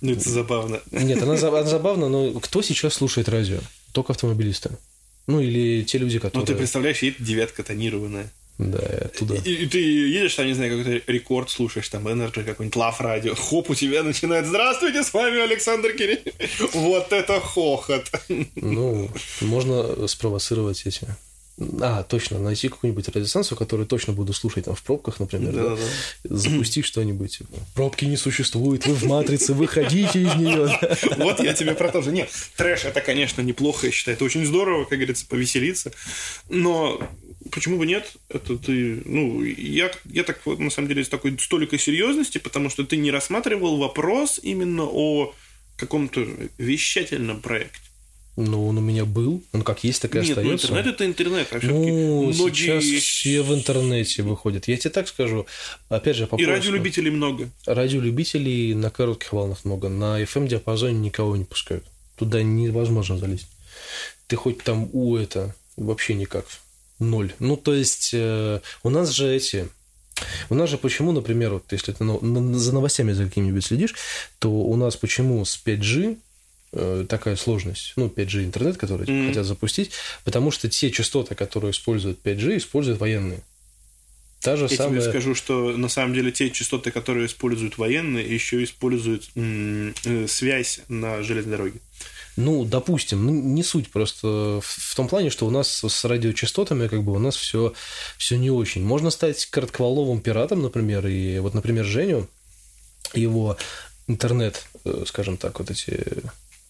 Ну, 0.00 0.12
это 0.12 0.28
забавно. 0.30 0.80
Нет, 0.92 1.20
она, 1.20 1.32
она 1.32 1.64
забавна, 1.64 2.08
но 2.08 2.38
кто 2.38 2.62
сейчас 2.62 2.94
слушает 2.94 3.28
радио? 3.28 3.58
Только 3.90 4.12
автомобилисты. 4.12 4.70
Ну, 5.26 5.40
или 5.40 5.82
те 5.82 5.98
люди, 5.98 6.20
которые... 6.20 6.42
Ну, 6.42 6.46
ты 6.46 6.54
представляешь, 6.54 7.02
едет 7.02 7.24
девятка 7.24 7.64
тонированная. 7.64 8.30
Да, 8.58 8.78
оттуда. 8.78 9.34
И, 9.44 9.52
и 9.52 9.66
ты 9.66 9.78
едешь, 9.78 10.34
там, 10.34 10.46
не 10.46 10.54
знаю, 10.54 10.78
какой-то 10.78 11.12
рекорд 11.12 11.50
слушаешь, 11.50 11.88
там, 11.88 12.06
Energy, 12.06 12.44
какой-нибудь 12.44 12.76
Love 12.76 13.00
Radio, 13.00 13.34
хоп, 13.34 13.70
у 13.70 13.74
тебя 13.74 14.02
начинает 14.02 14.46
«Здравствуйте, 14.46 15.02
с 15.02 15.12
вами 15.12 15.40
Александр 15.40 15.92
Кирилл». 15.92 16.20
Вот 16.72 17.12
это 17.12 17.40
хохот. 17.40 18.10
Ну, 18.54 19.10
можно 19.40 20.06
спровоцировать 20.06 20.82
эти 20.86 21.08
а, 21.80 22.02
точно, 22.02 22.40
найти 22.40 22.68
какую-нибудь 22.68 23.08
радиостанцию, 23.08 23.56
которую 23.56 23.86
точно 23.86 24.12
буду 24.12 24.32
слушать 24.32 24.64
там 24.64 24.74
в 24.74 24.82
пробках, 24.82 25.20
например, 25.20 25.52
да, 25.52 25.68
да? 25.68 25.76
да. 26.24 26.36
запустить 26.36 26.84
что-нибудь, 26.84 27.38
типа, 27.38 27.56
пробки 27.74 28.04
не 28.06 28.16
существует, 28.16 28.86
вы 28.86 28.94
в 28.94 29.04
матрице, 29.04 29.54
выходите 29.54 30.20
из 30.20 30.34
нее. 30.34 30.68
Вот 31.16 31.38
я 31.40 31.54
тебе 31.54 31.74
про 31.74 31.90
то 31.90 32.02
же. 32.02 32.10
Нет, 32.10 32.28
трэш 32.56 32.84
это, 32.86 33.00
конечно, 33.00 33.40
неплохо, 33.40 33.86
я 33.86 33.92
считаю, 33.92 34.16
это 34.16 34.24
очень 34.24 34.44
здорово, 34.44 34.84
как 34.84 34.98
говорится, 34.98 35.26
повеселиться, 35.26 35.92
но 36.48 37.00
почему 37.50 37.78
бы 37.78 37.86
нет? 37.86 38.12
Это 38.28 38.56
ты, 38.56 39.02
ну, 39.04 39.42
я, 39.42 39.90
я 40.04 40.24
так 40.24 40.40
вот, 40.44 40.58
на 40.58 40.70
самом 40.70 40.88
деле, 40.88 41.04
с 41.04 41.08
такой 41.08 41.38
столикой 41.38 41.78
серьезности, 41.78 42.38
потому 42.38 42.70
что 42.70 42.84
ты 42.84 42.96
не 42.96 43.10
рассматривал 43.10 43.76
вопрос 43.76 44.40
именно 44.42 44.84
о 44.84 45.34
каком-то 45.76 46.26
вещательном 46.58 47.40
проекте. 47.40 47.80
Ну, 48.36 48.66
он 48.66 48.78
у 48.78 48.80
меня 48.80 49.04
был. 49.04 49.42
Он 49.52 49.62
как 49.62 49.84
есть, 49.84 50.02
так 50.02 50.14
и 50.16 50.18
Нет, 50.18 50.30
остается. 50.30 50.72
Ну, 50.72 50.78
интернет 50.78 50.94
это 50.94 51.06
интернет. 51.06 51.48
А 51.52 51.58
ну, 51.62 52.32
сейчас 52.32 52.82
все 52.82 53.42
в 53.42 53.54
интернете 53.54 54.22
выходят. 54.22 54.66
Я 54.66 54.76
тебе 54.76 54.90
так 54.90 55.06
скажу. 55.06 55.46
Опять 55.88 56.16
же, 56.16 56.26
по 56.26 56.34
И 56.34 56.44
радиолюбителей 56.44 57.12
много. 57.12 57.48
Радиолюбителей 57.64 58.74
на 58.74 58.90
коротких 58.90 59.32
волнах 59.32 59.64
много. 59.64 59.88
На 59.88 60.20
FM-диапазоне 60.20 60.98
никого 60.98 61.36
не 61.36 61.44
пускают. 61.44 61.84
Туда 62.16 62.42
невозможно 62.42 63.18
залезть. 63.18 63.46
Ты 64.26 64.34
хоть 64.34 64.58
там 64.64 64.88
у 64.92 65.16
это 65.16 65.54
вообще 65.76 66.14
никак. 66.14 66.44
Ноль. 66.98 67.32
Ну, 67.38 67.56
то 67.56 67.74
есть, 67.74 68.10
э, 68.12 68.60
у 68.82 68.90
нас 68.90 69.10
же 69.10 69.34
эти... 69.34 69.68
У 70.48 70.54
нас 70.54 70.70
же 70.70 70.78
почему, 70.78 71.10
например, 71.10 71.54
вот 71.54 71.64
если 71.72 71.92
ты 71.92 72.04
на, 72.04 72.58
за 72.58 72.72
новостями 72.72 73.12
за 73.12 73.24
какими-нибудь 73.24 73.64
следишь, 73.64 73.94
то 74.38 74.50
у 74.50 74.76
нас 74.76 74.96
почему 74.96 75.44
с 75.44 75.60
5G 75.64 76.18
Э, 76.76 77.06
такая 77.08 77.36
сложность. 77.36 77.92
Ну, 77.94 78.08
5G 78.08 78.44
интернет, 78.44 78.76
который 78.76 79.06
mm-hmm. 79.06 79.28
хотят 79.28 79.46
запустить, 79.46 79.92
потому 80.24 80.50
что 80.50 80.68
те 80.68 80.90
частоты, 80.90 81.36
которые 81.36 81.70
используют 81.70 82.18
5G, 82.24 82.56
используют 82.56 82.98
военные. 82.98 83.42
Та 84.40 84.56
же 84.56 84.66
Я 84.68 84.76
самая... 84.76 85.00
тебе 85.00 85.10
скажу, 85.10 85.36
что 85.36 85.76
на 85.76 85.88
самом 85.88 86.14
деле 86.14 86.32
те 86.32 86.50
частоты, 86.50 86.90
которые 86.90 87.26
используют 87.26 87.78
военные, 87.78 88.26
еще 88.26 88.62
используют 88.64 89.30
м- 89.36 89.94
э, 90.04 90.26
связь 90.26 90.80
на 90.88 91.22
железной 91.22 91.56
дороге. 91.56 91.80
Ну, 92.36 92.64
допустим, 92.64 93.24
ну, 93.26 93.32
не 93.32 93.62
суть 93.62 93.90
просто 93.90 94.60
в 94.62 94.94
том 94.96 95.08
плане, 95.08 95.30
что 95.30 95.46
у 95.46 95.50
нас 95.50 95.84
с 95.84 96.04
радиочастотами 96.04 96.88
как 96.88 97.02
бы 97.04 97.12
у 97.12 97.18
нас 97.18 97.36
все, 97.36 97.74
все 98.18 98.36
не 98.36 98.50
очень. 98.50 98.84
Можно 98.84 99.10
стать 99.10 99.46
коротковолновым 99.46 100.20
пиратом, 100.20 100.62
например, 100.62 101.06
и 101.06 101.38
вот, 101.38 101.54
например, 101.54 101.84
Женю, 101.84 102.26
его 103.14 103.56
интернет, 104.08 104.66
э, 104.84 105.04
скажем 105.06 105.36
так, 105.36 105.58
вот 105.60 105.70
эти 105.70 106.04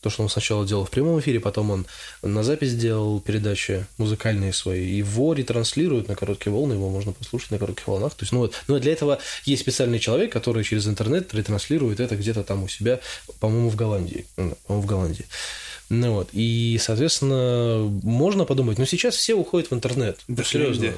то, 0.04 0.10
что 0.10 0.22
он 0.22 0.28
сначала 0.28 0.66
делал 0.66 0.84
в 0.84 0.90
прямом 0.90 1.18
эфире, 1.20 1.40
потом 1.40 1.70
он 1.70 1.86
на 2.22 2.42
запись 2.42 2.74
делал 2.74 3.20
передачи 3.20 3.86
музыкальные 3.96 4.52
свои, 4.52 4.86
его 4.86 5.32
ретранслируют 5.32 6.08
на 6.08 6.14
короткие 6.14 6.52
волны, 6.52 6.74
его 6.74 6.90
можно 6.90 7.12
послушать 7.12 7.52
на 7.52 7.58
коротких 7.58 7.88
волнах. 7.88 8.12
То 8.14 8.24
есть, 8.24 8.32
ну 8.32 8.40
вот, 8.40 8.54
но 8.68 8.78
для 8.78 8.92
этого 8.92 9.18
есть 9.46 9.62
специальный 9.62 9.98
человек, 9.98 10.30
который 10.30 10.62
через 10.62 10.86
интернет 10.86 11.32
ретранслирует 11.32 12.00
это 12.00 12.16
где-то 12.16 12.44
там 12.44 12.64
у 12.64 12.68
себя, 12.68 13.00
по-моему, 13.40 13.70
в 13.70 13.76
Голландии. 13.76 14.26
Ну 14.36 14.54
по-моему, 14.66 14.86
в 14.86 14.86
Голландии. 14.86 15.24
Ну 15.88 16.12
вот, 16.12 16.28
и, 16.32 16.78
соответственно, 16.82 17.78
можно 18.02 18.44
подумать, 18.44 18.76
ну 18.76 18.84
сейчас 18.84 19.16
все 19.16 19.34
уходят 19.34 19.70
в 19.70 19.74
интернет. 19.74 20.18
Да 20.28 20.44
серьезно. 20.44 20.92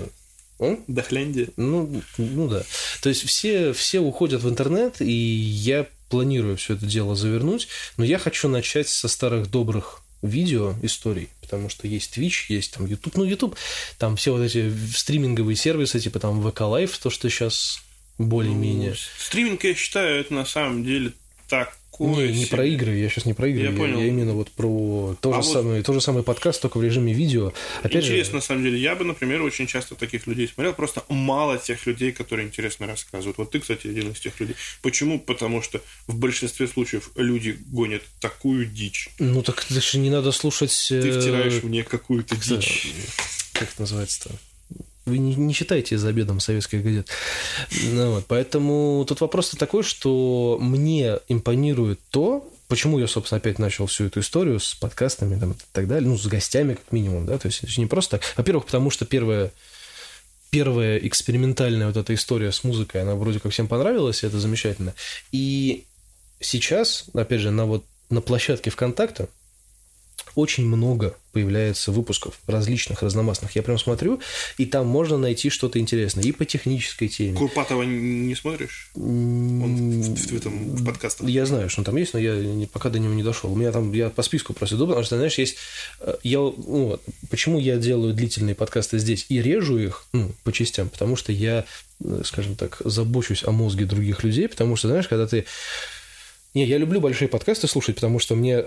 Он? 0.59 0.81
Дохляндия. 0.89 1.49
Ну, 1.57 2.03
ну 2.19 2.49
да. 2.49 2.65
То 3.03 3.11
есть 3.11 3.23
все, 3.25 3.73
все 3.73 4.01
уходят 4.01 4.43
в 4.43 4.49
интернет, 4.49 5.01
и 5.01 5.13
я 5.13 5.87
планирую 6.09 6.57
все 6.57 6.75
это 6.75 6.87
дело 6.87 7.15
завернуть, 7.15 7.69
но 7.97 8.05
я 8.05 8.19
хочу 8.19 8.49
начать 8.49 8.89
со 8.89 9.09
старых 9.09 9.51
добрых 9.51 10.03
видео 10.23 10.75
историй, 10.83 11.29
потому 11.41 11.69
что 11.69 11.87
есть 11.87 12.17
Twitch, 12.17 12.47
есть 12.49 12.75
там 12.75 12.87
YouTube, 12.87 13.17
ну 13.17 13.25
YouTube, 13.25 13.57
там 13.99 14.17
все 14.17 14.33
вот 14.33 14.43
эти 14.43 14.73
стриминговые 14.95 15.57
сервисы, 15.57 16.01
типа 16.01 16.19
там 16.19 16.47
VK 16.47 16.55
Live, 16.55 16.99
то, 17.03 17.11
что 17.11 17.29
сейчас 17.29 17.81
более-менее. 18.19 18.91
Ну, 18.91 18.97
стриминг, 19.19 19.65
я 19.65 19.75
считаю, 19.75 20.21
это 20.21 20.35
на 20.35 20.45
самом 20.45 20.85
деле 20.85 21.13
так 21.49 21.77
такое. 21.97 22.29
Не, 22.29 22.41
не 22.41 22.47
про 22.47 22.65
игры, 22.65 22.97
я 22.97 23.09
сейчас 23.09 23.25
не 23.25 23.35
про 23.35 23.49
игры, 23.49 23.65
я, 23.65 23.71
я, 23.71 23.77
понял. 23.77 23.99
я 23.99 24.07
именно 24.07 24.33
вот 24.33 24.51
про 24.51 25.17
то, 25.21 25.31
а 25.31 25.43
же 25.43 25.49
вот... 25.49 25.53
самое, 25.53 25.83
то 25.83 25.93
же 25.93 26.01
самое 26.01 26.25
подкаст, 26.25 26.63
только 26.63 26.79
в 26.79 26.85
режиме 26.85 27.13
видео. 27.13 27.53
Опять 27.83 28.05
Интересно, 28.05 28.33
же... 28.33 28.37
на 28.37 28.41
самом 28.43 28.65
деле, 28.65 28.79
я 28.79 28.95
бы, 28.95 29.05
например, 29.05 29.43
очень 29.43 29.67
часто 29.67 29.95
таких 29.95 30.27
людей 30.27 30.49
смотрел, 30.49 30.75
просто 30.75 31.03
мало 31.09 31.59
тех 31.59 31.85
людей, 31.87 32.13
которые 32.13 32.47
интересно 32.47 32.87
рассказывают. 32.87 33.39
Вот 33.39 33.51
ты, 33.51 33.61
кстати, 33.61 33.89
один 33.89 34.13
из 34.13 34.21
тех 34.21 34.39
людей. 34.41 34.57
Почему? 34.83 35.19
Потому 35.19 35.63
что 35.63 35.81
в 36.07 36.17
большинстве 36.17 36.67
случаев 36.67 37.11
люди 37.17 37.59
гонят 37.67 38.03
такую 38.21 38.67
дичь. 38.67 39.09
Ну 39.19 39.43
так 39.43 39.65
даже 39.71 39.99
не 39.99 40.11
надо 40.11 40.33
слушать... 40.33 40.87
Ты 40.89 41.09
э, 41.09 41.21
втираешь 41.21 41.63
мне 41.63 41.83
какую-то 41.83 42.37
дичь. 42.37 42.93
Как 43.53 43.73
это 43.73 43.83
называется-то? 43.83 44.31
Вы 45.07 45.19
не, 45.19 45.35
не 45.37 45.55
читаете 45.55 45.97
за 45.99 46.09
обедом 46.09 46.41
советских 46.41 46.83
газет. 46.83 47.09
Ну, 47.93 48.13
вот, 48.13 48.27
поэтому 48.27 49.05
тут 49.09 49.21
вопрос 49.21 49.51
такой, 49.51 49.83
что 49.83 50.59
мне 50.61 51.19
импонирует 51.29 52.01
то, 52.11 52.49
почему 52.69 52.99
я, 52.99 53.07
собственно, 53.07 53.39
опять 53.39 53.59
начал 53.59 53.87
всю 53.87 54.07
эту 54.07 54.21
историю 54.21 54.59
с 54.59 54.75
подкастами 54.75 55.39
там, 55.39 55.53
и 55.53 55.55
так 55.73 55.87
далее, 55.87 56.09
ну, 56.09 56.19
с 56.19 56.27
гостями 56.27 56.75
как 56.75 56.91
минимум, 56.91 57.25
да, 57.25 57.39
то 57.39 57.47
есть 57.47 57.79
не 57.79 57.87
просто 57.87 58.19
так. 58.19 58.35
Во-первых, 58.37 58.67
потому 58.67 58.91
что 58.91 59.05
первая 59.05 59.53
первая 60.51 60.99
экспериментальная 60.99 61.89
вот 61.89 61.97
эта 61.97 62.15
история 62.15 62.51
с 62.51 62.65
музыкой, 62.65 63.03
она 63.03 63.15
вроде 63.15 63.41
как 63.41 63.53
всем 63.53 63.69
понравилась, 63.69 64.23
и 64.23 64.27
это 64.27 64.41
замечательно. 64.41 64.95
И 65.31 65.85
сейчас, 66.41 67.05
опять 67.15 67.41
же, 67.41 67.51
на 67.51 67.67
вот 67.67 67.85
на 68.11 68.21
площадке 68.21 68.71
ВКонтакте 68.71 69.29
очень 70.35 70.67
много 70.67 71.17
появляется 71.33 71.93
выпусков 71.93 72.39
различных, 72.47 73.03
разномастных. 73.03 73.57
Я 73.57 73.63
прям 73.63 73.79
смотрю, 73.79 74.21
и 74.59 74.67
там 74.67 74.87
можно 74.87 75.19
найти 75.19 75.51
что-то 75.51 75.79
интересное. 75.79 76.25
И 76.25 76.33
по 76.33 76.45
технической 76.45 77.09
теме. 77.09 77.37
Курпатова 77.37 77.83
не 77.83 78.35
смотришь? 78.35 78.91
Он 78.95 80.03
в, 80.03 80.15
в, 80.15 80.27
в 80.31 80.33
этом 80.35 80.77
в 80.77 80.85
подкастах. 80.85 81.29
Я 81.29 81.47
знаю, 81.47 81.69
что 81.69 81.81
он 81.81 81.85
там 81.85 81.97
есть, 81.97 82.15
но 82.15 82.21
я 82.21 82.67
пока 82.73 82.91
до 82.91 82.99
него 82.99 83.15
не 83.15 83.23
дошел. 83.23 83.53
У 83.53 83.57
меня 83.57 83.73
там, 83.73 83.93
я 83.93 84.11
по 84.11 84.23
списку 84.23 84.53
просто 84.53 84.77
иду, 84.77 84.87
потому 84.87 85.05
что, 85.05 85.17
знаешь, 85.17 85.39
есть... 85.39 85.57
Э, 86.01 86.17
я, 86.23 86.39
ну, 86.39 86.99
почему 87.31 87.59
я 87.59 87.77
делаю 87.77 88.15
длительные 88.15 88.55
подкасты 88.55 88.99
здесь 88.99 89.27
и 89.29 89.41
режу 89.43 89.79
их 89.79 90.05
ну, 90.13 90.33
по 90.45 90.53
частям? 90.53 90.89
Потому 90.89 91.17
что 91.17 91.33
я, 91.33 91.65
э, 92.03 92.23
скажем 92.25 92.57
так, 92.57 92.81
забочусь 92.85 93.45
о 93.45 93.53
мозге 93.53 93.85
других 93.85 94.25
людей, 94.25 94.49
потому 94.49 94.77
что, 94.77 94.89
знаешь, 94.89 95.09
когда 95.09 95.27
ты 95.27 95.45
не, 96.57 96.65
я 96.65 96.79
люблю 96.79 97.01
большие 97.01 97.29
подкасты 97.29 97.69
слушать, 97.69 97.97
потому 97.97 98.19
что 98.19 98.35
мне 98.35 98.65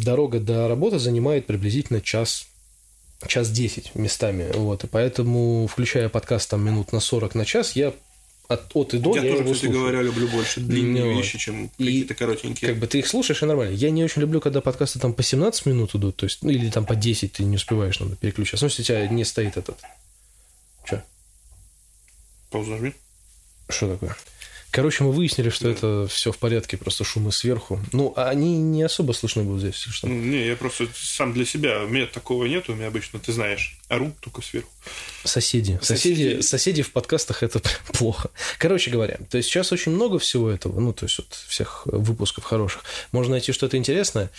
дорога 0.00 0.40
до 0.40 0.66
работы 0.66 0.98
занимает 0.98 1.46
приблизительно 1.46 2.00
час 2.00 2.48
час 3.28 3.48
десять 3.50 3.94
местами. 3.94 4.50
Вот, 4.54 4.82
и 4.82 4.86
поэтому, 4.88 5.68
включая 5.68 6.08
подкаст 6.08 6.50
там 6.50 6.64
минут 6.64 6.92
на 6.92 6.98
40 6.98 7.36
на 7.36 7.44
час, 7.44 7.76
я 7.76 7.92
от, 8.48 8.74
от 8.74 8.94
и 8.94 8.98
до 8.98 9.14
я, 9.14 9.22
я 9.22 9.30
тоже, 9.30 9.44
кстати 9.44 9.58
слушаю. 9.60 9.72
говоря, 9.72 10.02
люблю 10.02 10.26
больше 10.26 10.60
длинные 10.60 11.04
ну, 11.04 11.16
вещи, 11.16 11.38
чем 11.38 11.68
какие-то 11.68 12.14
коротенькие. 12.16 12.70
Как 12.70 12.80
бы 12.80 12.88
ты 12.88 12.98
их 12.98 13.06
слушаешь, 13.06 13.40
и 13.40 13.46
нормально. 13.46 13.72
Я 13.72 13.90
не 13.90 14.02
очень 14.02 14.22
люблю, 14.22 14.40
когда 14.40 14.60
подкасты 14.60 14.98
там 14.98 15.12
по 15.12 15.22
17 15.22 15.66
минут 15.66 15.94
идут, 15.94 16.16
то 16.16 16.24
есть, 16.24 16.42
ну, 16.42 16.50
или 16.50 16.70
там 16.70 16.86
по 16.86 16.96
10 16.96 17.34
ты 17.34 17.44
не 17.44 17.54
успеваешь, 17.54 18.00
надо 18.00 18.16
переключаться. 18.16 18.64
Ну, 18.64 18.68
если 18.68 18.82
у 18.82 18.84
тебя 18.84 19.06
не 19.06 19.24
стоит 19.24 19.56
этот... 19.56 19.78
Че? 20.84 21.04
Паузу 22.50 22.72
нажми. 22.72 22.94
Что 23.68 23.92
такое? 23.92 24.16
Короче, 24.70 25.02
мы 25.02 25.12
выяснили, 25.12 25.50
что 25.50 25.68
это 25.68 26.06
все 26.08 26.30
в 26.30 26.38
порядке, 26.38 26.76
просто 26.76 27.02
шумы 27.02 27.32
сверху. 27.32 27.80
Ну, 27.92 28.12
а 28.16 28.28
они 28.28 28.58
не 28.58 28.82
особо 28.82 29.12
слышны 29.12 29.42
будут 29.42 29.62
здесь, 29.62 29.74
что. 29.74 30.06
Не, 30.08 30.46
я 30.46 30.56
просто 30.56 30.86
сам 30.94 31.32
для 31.32 31.44
себя. 31.44 31.82
У 31.82 31.88
меня 31.88 32.06
такого 32.06 32.44
нет, 32.44 32.68
у 32.68 32.74
меня 32.74 32.86
обычно, 32.86 33.18
ты 33.18 33.32
знаешь, 33.32 33.78
орут 33.88 34.18
только 34.20 34.42
сверху. 34.42 34.70
Соседи. 35.24 35.78
Соседи, 35.82 36.14
соседи, 36.14 36.40
соседи 36.42 36.82
в 36.82 36.92
подкастах 36.92 37.42
это 37.42 37.60
плохо. 37.92 38.30
Короче 38.58 38.90
говоря, 38.90 39.18
то 39.28 39.38
есть 39.38 39.48
сейчас 39.48 39.72
очень 39.72 39.92
много 39.92 40.18
всего 40.20 40.48
этого, 40.48 40.78
ну, 40.78 40.92
то 40.92 41.06
есть 41.06 41.18
вот 41.18 41.32
всех 41.48 41.82
выпусков 41.86 42.44
хороших. 42.44 42.84
Можно 43.10 43.32
найти 43.32 43.52
что-то 43.52 43.76
интересное, 43.76 44.30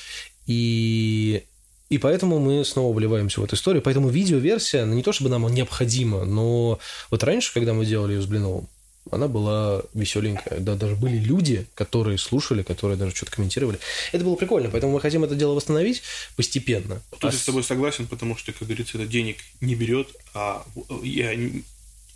и 0.47 1.43
и 1.91 1.97
поэтому 1.97 2.39
мы 2.39 2.63
снова 2.63 2.95
вливаемся 2.95 3.41
в 3.41 3.43
эту 3.43 3.57
историю. 3.57 3.81
Поэтому 3.81 4.07
видеоверсия, 4.07 4.85
ну, 4.85 4.93
не 4.93 5.03
то 5.03 5.11
чтобы 5.11 5.29
нам 5.29 5.45
необходима, 5.49 6.23
но 6.23 6.79
вот 7.09 7.23
раньше, 7.25 7.53
когда 7.53 7.73
мы 7.73 7.85
делали 7.85 8.13
ее 8.13 8.21
с 8.21 8.25
Блиновым, 8.25 8.69
она 9.09 9.27
была 9.27 9.81
веселенькая. 9.93 10.59
Да, 10.59 10.75
даже 10.75 10.95
были 10.95 11.17
люди, 11.17 11.65
которые 11.73 12.17
слушали, 12.17 12.63
которые 12.63 12.97
даже 12.97 13.15
что-то 13.15 13.31
комментировали. 13.31 13.79
Это 14.11 14.23
было 14.23 14.35
прикольно, 14.35 14.69
поэтому 14.69 14.93
мы 14.93 15.01
хотим 15.01 15.23
это 15.23 15.35
дело 15.35 15.53
восстановить 15.53 16.03
постепенно. 16.35 17.01
Тут 17.11 17.23
а 17.23 17.27
я 17.27 17.33
с 17.33 17.43
тобой 17.43 17.63
согласен, 17.63 18.07
потому 18.07 18.37
что, 18.37 18.51
как 18.51 18.67
говорится, 18.67 18.97
это 18.97 19.07
денег 19.07 19.37
не 19.59 19.75
берет, 19.75 20.07
а 20.33 20.63
я 21.03 21.33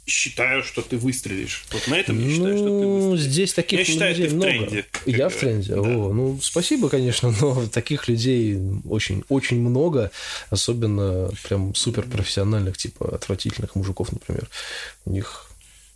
считаю, 0.05 0.63
что 0.63 0.81
ты 0.81 0.97
выстрелишь. 0.97 1.65
Вот 1.71 1.87
на 1.87 1.95
этом 1.95 2.19
я 2.19 2.29
считаю, 2.29 2.57
что 2.57 2.65
ты 2.65 2.71
ну, 2.71 3.09
выстрелишь. 3.09 3.31
здесь 3.31 3.53
таких 3.53 3.79
я 3.79 3.85
считаю, 3.85 4.11
людей 4.11 4.27
ты 4.27 4.33
в 4.33 4.35
много. 4.35 4.51
тренде. 4.51 4.85
Я 5.05 5.29
в 5.29 5.35
тренде. 5.35 5.73
Да. 5.73 5.81
О, 5.81 6.13
ну, 6.13 6.39
спасибо, 6.41 6.89
конечно, 6.89 7.33
но 7.41 7.67
таких 7.71 8.07
людей 8.07 8.59
очень, 8.87 9.23
очень 9.29 9.59
много, 9.59 10.11
особенно 10.49 11.31
прям 11.43 11.73
суперпрофессиональных, 11.73 12.77
типа 12.77 13.15
отвратительных 13.15 13.75
мужиков, 13.75 14.11
например. 14.11 14.47
У 15.05 15.11
них 15.11 15.44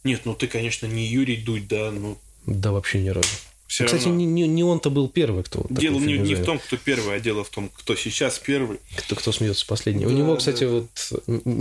нет, 0.03 0.21
ну 0.25 0.33
ты, 0.33 0.47
конечно, 0.47 0.85
не 0.85 1.05
Юрий 1.05 1.37
Дудь, 1.37 1.67
да, 1.67 1.91
ну... 1.91 2.17
Да, 2.45 2.71
вообще 2.71 3.01
ни 3.01 3.09
разу. 3.09 3.27
Все 3.67 3.85
Кстати, 3.85 4.05
равно. 4.05 4.17
не, 4.17 4.25
не, 4.25 4.47
не 4.47 4.63
он-то 4.63 4.89
был 4.89 5.09
первый, 5.09 5.43
кто... 5.43 5.67
Дело 5.69 5.99
не, 5.99 6.17
не 6.17 6.33
в 6.33 6.43
том, 6.43 6.57
кто 6.57 6.75
первый, 6.75 7.17
а 7.17 7.19
дело 7.19 7.43
в 7.43 7.49
том, 7.49 7.69
кто 7.69 7.95
сейчас 7.95 8.39
первый. 8.39 8.79
Кто, 8.95 9.15
кто 9.15 9.31
смеется 9.31 9.63
последний. 9.67 10.05
Да, 10.05 10.09
У 10.09 10.13
него, 10.13 10.35
кстати, 10.37 10.63
да. 10.63 10.69
вот... 10.71 10.89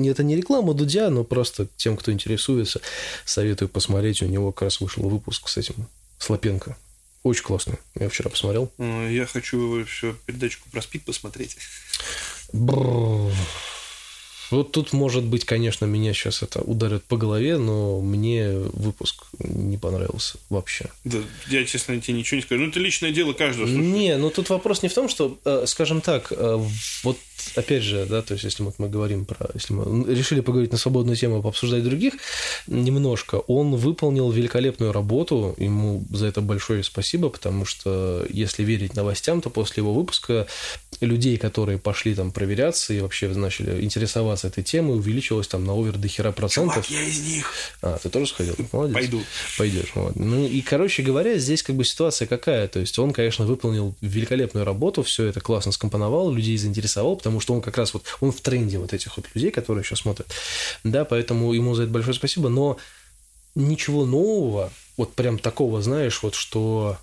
Это 0.06 0.22
не 0.22 0.34
реклама 0.34 0.72
Дудя, 0.72 1.10
но 1.10 1.22
просто 1.22 1.68
тем, 1.76 1.98
кто 1.98 2.10
интересуется, 2.10 2.80
советую 3.26 3.68
посмотреть. 3.68 4.22
У 4.22 4.26
него 4.26 4.52
как 4.52 4.62
раз 4.62 4.80
вышел 4.80 5.06
выпуск 5.06 5.48
с 5.48 5.58
этим, 5.58 5.86
с 6.18 6.30
Лапенко. 6.30 6.78
Очень 7.24 7.44
классно. 7.44 7.76
Я 7.94 8.08
вчера 8.08 8.30
посмотрел. 8.30 8.72
Я 8.78 9.26
хочу 9.26 9.76
еще 9.76 10.16
передачку 10.24 10.66
про 10.70 10.80
спид 10.80 11.04
посмотреть. 11.04 11.58
Бррр. 12.54 13.34
Вот 14.50 14.72
тут, 14.72 14.92
может 14.92 15.24
быть, 15.24 15.44
конечно, 15.44 15.84
меня 15.84 16.12
сейчас 16.14 16.42
это 16.42 16.60
ударит 16.60 17.04
по 17.04 17.16
голове, 17.16 17.58
но 17.58 18.00
мне 18.00 18.50
выпуск 18.58 19.26
не 19.38 19.76
понравился 19.76 20.38
вообще. 20.48 20.86
Да, 21.04 21.18
я, 21.48 21.64
честно, 21.64 22.00
тебе 22.00 22.18
ничего 22.18 22.36
не 22.36 22.42
скажу. 22.42 22.62
Ну, 22.62 22.68
это 22.70 22.80
личное 22.80 23.10
дело 23.10 23.32
каждого. 23.32 23.66
Слушай. 23.66 23.82
Не, 23.82 24.16
ну 24.16 24.30
тут 24.30 24.48
вопрос 24.48 24.82
не 24.82 24.88
в 24.88 24.94
том, 24.94 25.08
что, 25.08 25.38
э, 25.44 25.64
скажем 25.66 26.00
так, 26.00 26.32
э, 26.32 26.58
вот 27.02 27.18
опять 27.54 27.82
же, 27.82 28.06
да, 28.06 28.22
то 28.22 28.32
есть 28.34 28.44
если 28.44 28.62
вот 28.62 28.74
мы 28.78 28.88
говорим 28.88 29.24
про, 29.24 29.50
если 29.54 29.72
мы 29.72 30.14
решили 30.14 30.40
поговорить 30.40 30.72
на 30.72 30.78
свободную 30.78 31.16
тему, 31.16 31.42
пообсуждать 31.42 31.84
других 31.84 32.14
немножко, 32.66 33.36
он 33.36 33.76
выполнил 33.76 34.30
великолепную 34.30 34.92
работу, 34.92 35.54
ему 35.58 36.04
за 36.10 36.26
это 36.26 36.40
большое 36.40 36.82
спасибо, 36.84 37.28
потому 37.28 37.64
что 37.64 38.24
если 38.28 38.62
верить 38.62 38.94
новостям, 38.94 39.40
то 39.40 39.50
после 39.50 39.82
его 39.82 39.92
выпуска 39.92 40.46
людей, 41.00 41.36
которые 41.36 41.78
пошли 41.78 42.14
там 42.14 42.32
проверяться 42.32 42.92
и 42.92 43.00
вообще 43.00 43.28
начали 43.28 43.82
интересоваться 43.82 44.48
этой 44.48 44.64
темой, 44.64 44.96
увеличилось 44.96 45.48
там 45.48 45.64
на 45.64 45.74
овер 45.74 45.96
до 45.96 46.08
хера 46.08 46.32
процентов. 46.32 46.86
Чувак, 46.86 47.02
я 47.02 47.08
из 47.08 47.20
них. 47.20 47.52
А, 47.82 47.98
ты 48.02 48.08
тоже 48.08 48.26
сходил? 48.26 48.56
Молодец. 48.72 48.94
Пойду. 48.94 49.22
Пойдешь. 49.56 49.92
Вот. 49.94 50.16
Ну 50.16 50.46
и, 50.46 50.60
короче 50.60 51.02
говоря, 51.02 51.38
здесь 51.38 51.62
как 51.62 51.76
бы 51.76 51.84
ситуация 51.84 52.26
какая? 52.26 52.68
То 52.68 52.80
есть 52.80 52.98
он, 52.98 53.12
конечно, 53.12 53.46
выполнил 53.46 53.94
великолепную 54.00 54.64
работу, 54.64 55.02
все 55.02 55.26
это 55.26 55.40
классно 55.40 55.72
скомпоновал, 55.72 56.32
людей 56.32 56.56
заинтересовал, 56.56 57.16
потому 57.28 57.40
что 57.40 57.52
он 57.52 57.60
как 57.60 57.76
раз 57.76 57.92
вот, 57.92 58.04
он 58.20 58.32
в 58.32 58.40
тренде 58.40 58.78
вот 58.78 58.94
этих 58.94 59.18
вот 59.18 59.26
людей, 59.34 59.50
которые 59.50 59.84
сейчас 59.84 59.98
смотрят. 59.98 60.26
Да, 60.82 61.04
поэтому 61.04 61.52
ему 61.52 61.74
за 61.74 61.82
это 61.82 61.92
большое 61.92 62.14
спасибо, 62.14 62.48
но 62.48 62.78
ничего 63.54 64.06
нового, 64.06 64.72
вот 64.96 65.14
прям 65.14 65.38
такого, 65.38 65.82
знаешь, 65.82 66.22
вот 66.22 66.34
что 66.34 66.96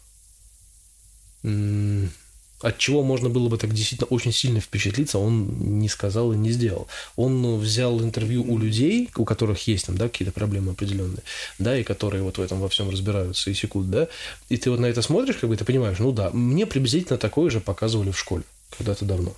от 1.43 2.77
чего 2.79 3.03
можно 3.03 3.29
было 3.29 3.49
бы 3.49 3.59
так 3.59 3.71
действительно 3.71 4.07
очень 4.07 4.31
сильно 4.31 4.59
впечатлиться, 4.61 5.19
он 5.19 5.79
не 5.79 5.89
сказал 5.89 6.33
и 6.33 6.37
не 6.37 6.49
сделал. 6.49 6.87
Он 7.15 7.59
взял 7.59 8.01
интервью 8.01 8.43
у 8.51 8.57
людей, 8.57 9.11
у 9.17 9.25
которых 9.25 9.67
есть 9.67 9.85
там, 9.85 9.95
да, 9.95 10.09
какие-то 10.09 10.33
проблемы 10.33 10.71
определенные, 10.71 11.21
да, 11.59 11.77
и 11.77 11.83
которые 11.83 12.23
вот 12.23 12.39
в 12.39 12.41
этом 12.41 12.59
во 12.59 12.69
всем 12.69 12.89
разбираются 12.89 13.51
и 13.51 13.53
секут, 13.53 13.91
да, 13.91 14.07
и 14.49 14.57
ты 14.57 14.71
вот 14.71 14.79
на 14.79 14.87
это 14.87 15.03
смотришь, 15.03 15.35
как 15.35 15.51
бы 15.51 15.55
ты 15.55 15.65
понимаешь, 15.65 15.99
ну 15.99 16.11
да, 16.11 16.31
мне 16.31 16.65
приблизительно 16.65 17.19
такое 17.19 17.51
же 17.51 17.59
показывали 17.59 18.09
в 18.09 18.17
школе 18.17 18.43
когда-то 18.75 19.05
давно. 19.05 19.35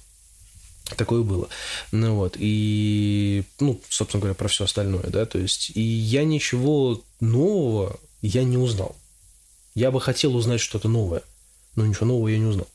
Такое 0.95 1.23
было. 1.23 1.49
Ну 1.91 2.15
вот, 2.15 2.35
и, 2.37 3.43
ну, 3.59 3.81
собственно 3.89 4.21
говоря, 4.21 4.35
про 4.35 4.47
все 4.47 4.63
остальное, 4.65 5.07
да, 5.07 5.25
то 5.25 5.37
есть, 5.37 5.71
и 5.75 5.81
я 5.81 6.23
ничего 6.23 7.01
нового 7.19 7.99
я 8.21 8.43
не 8.43 8.57
узнал. 8.57 8.95
Я 9.75 9.91
бы 9.91 10.01
хотел 10.01 10.35
узнать 10.35 10.59
что-то 10.59 10.87
новое– 10.87 11.21
но 11.77 11.85
ничего 11.85 12.07
нового 12.07 12.27
я 12.27 12.39
не 12.39 12.45
узнал. 12.45 12.67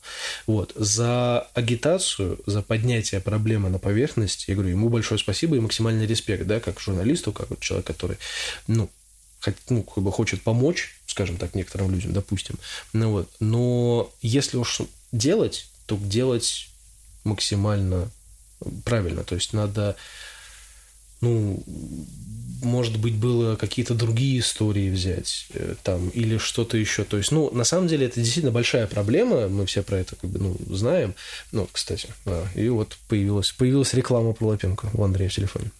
Вот. 0.47 0.71
За 0.75 1.41
агитацию, 1.53 2.39
за 2.45 2.61
поднятие 2.61 3.19
проблемы 3.19 3.69
на 3.69 3.77
поверхность, 3.77 4.47
я 4.47 4.55
говорю, 4.55 4.71
ему 4.71 4.89
большое 4.89 5.19
спасибо 5.19 5.57
и 5.57 5.59
максимальный 5.59 6.07
респект, 6.07 6.47
да, 6.47 6.61
как 6.61 6.79
журналисту, 6.79 7.33
как 7.33 7.49
вот 7.49 7.59
человек, 7.59 7.85
который, 7.85 8.17
ну, 8.67 8.89
хоть, 9.41 9.55
ну, 9.69 9.83
как 9.83 10.01
бы 10.01 10.11
хочет 10.11 10.41
помочь, 10.41 10.95
скажем 11.05 11.35
так, 11.35 11.53
некоторым 11.53 11.91
людям, 11.91 12.13
допустим. 12.13 12.55
Ну, 12.93 13.11
вот. 13.11 13.29
Но 13.41 14.09
если 14.21 14.55
уж 14.55 14.81
делать, 15.11 15.67
то 15.85 15.97
делать 15.97 16.69
максимально 17.23 18.09
правильно. 18.85 19.23
То 19.23 19.35
есть 19.35 19.53
надо, 19.53 19.95
ну, 21.21 21.63
может 22.63 22.97
быть, 22.97 23.15
было 23.15 23.55
какие-то 23.55 23.93
другие 23.93 24.39
истории 24.39 24.89
взять 24.89 25.47
э, 25.53 25.75
там 25.83 26.09
или 26.09 26.37
что-то 26.37 26.77
еще. 26.77 27.03
То 27.03 27.17
есть, 27.17 27.31
ну, 27.31 27.51
на 27.51 27.63
самом 27.63 27.87
деле, 27.87 28.05
это 28.07 28.19
действительно 28.19 28.51
большая 28.51 28.87
проблема, 28.87 29.47
мы 29.49 29.65
все 29.65 29.83
про 29.83 29.97
это 29.97 30.15
как 30.15 30.29
бы, 30.29 30.39
ну, 30.39 30.75
знаем. 30.75 31.13
Ну, 31.51 31.67
кстати, 31.71 32.07
да, 32.25 32.47
и 32.55 32.69
вот 32.69 32.97
появилась, 33.07 33.51
появилась 33.51 33.93
реклама 33.93 34.33
про 34.33 34.47
Лапенко 34.47 34.89
у 34.93 35.03
Андрея 35.03 35.29
в 35.29 35.33
телефоне. 35.33 35.71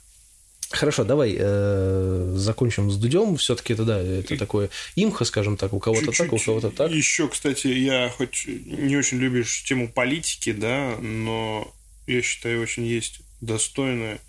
Хорошо, 0.74 1.04
давай 1.04 1.36
э, 1.38 2.34
закончим 2.36 2.92
с 2.92 2.98
Дудем. 2.98 3.38
Все-таки 3.38 3.74
это 3.74 3.86
да, 3.86 4.02
это 4.02 4.38
такое 4.38 4.70
имхо, 4.96 5.24
скажем 5.24 5.56
так, 5.56 5.74
у 5.74 5.80
кого-то 5.80 6.12
так, 6.12 6.34
у 6.34 6.38
кого-то 6.38 6.72
так. 6.72 6.92
Еще, 6.92 7.28
кстати, 7.28 7.68
я 7.68 8.10
хоть 8.10 8.46
не 8.48 8.98
очень 8.98 9.20
любишь 9.20 9.64
тему 9.64 9.88
политики, 9.88 10.52
да, 10.52 10.98
но 11.00 11.74
я 12.08 12.22
считаю, 12.22 12.62
очень 12.62 12.86
есть 12.86 13.22
достойная 13.40 14.20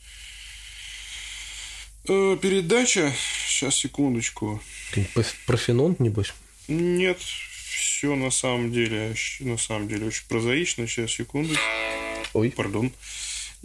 Э, 2.07 2.37
передача. 2.41 3.13
Сейчас, 3.49 3.77
секундочку. 3.77 4.63
Профинон, 5.47 5.97
небось? 5.99 6.35
Нет, 6.69 7.19
все 7.19 8.15
на 8.15 8.31
самом 8.31 8.73
деле, 8.73 9.15
на 9.41 9.57
самом 9.57 9.89
деле 9.89 10.07
очень 10.07 10.27
прозаично. 10.29 10.87
Сейчас, 10.87 11.13
секунду. 11.13 11.55
Ой. 12.35 12.51
Пардон. 12.51 12.93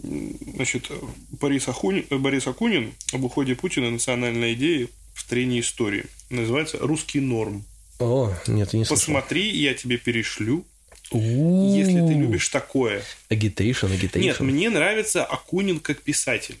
Значит, 0.02 0.90
Борис 1.30 1.68
Акунин, 1.68 2.04
Борис 2.10 2.46
Акунин 2.46 2.92
об 3.12 3.24
уходе 3.24 3.54
Путина 3.54 3.90
национальной 3.90 4.54
идеи 4.54 4.88
в 5.14 5.28
трении 5.28 5.60
истории. 5.60 6.04
Называется 6.30 6.78
«Русский 6.78 7.20
норм». 7.20 7.64
О, 7.98 8.32
нет, 8.46 8.72
не 8.72 8.84
слышал. 8.84 8.96
Посмотри, 8.96 9.50
я 9.50 9.74
тебе 9.74 9.98
перешлю. 9.98 10.64
Если 11.12 12.06
ты 12.06 12.14
любишь 12.14 12.48
такое. 12.48 13.02
Агитейшн, 13.28 13.86
агитейшн. 13.86 14.20
Нет, 14.20 14.40
мне 14.40 14.70
нравится 14.70 15.24
Акунин 15.24 15.80
как 15.80 16.02
писатель 16.02 16.56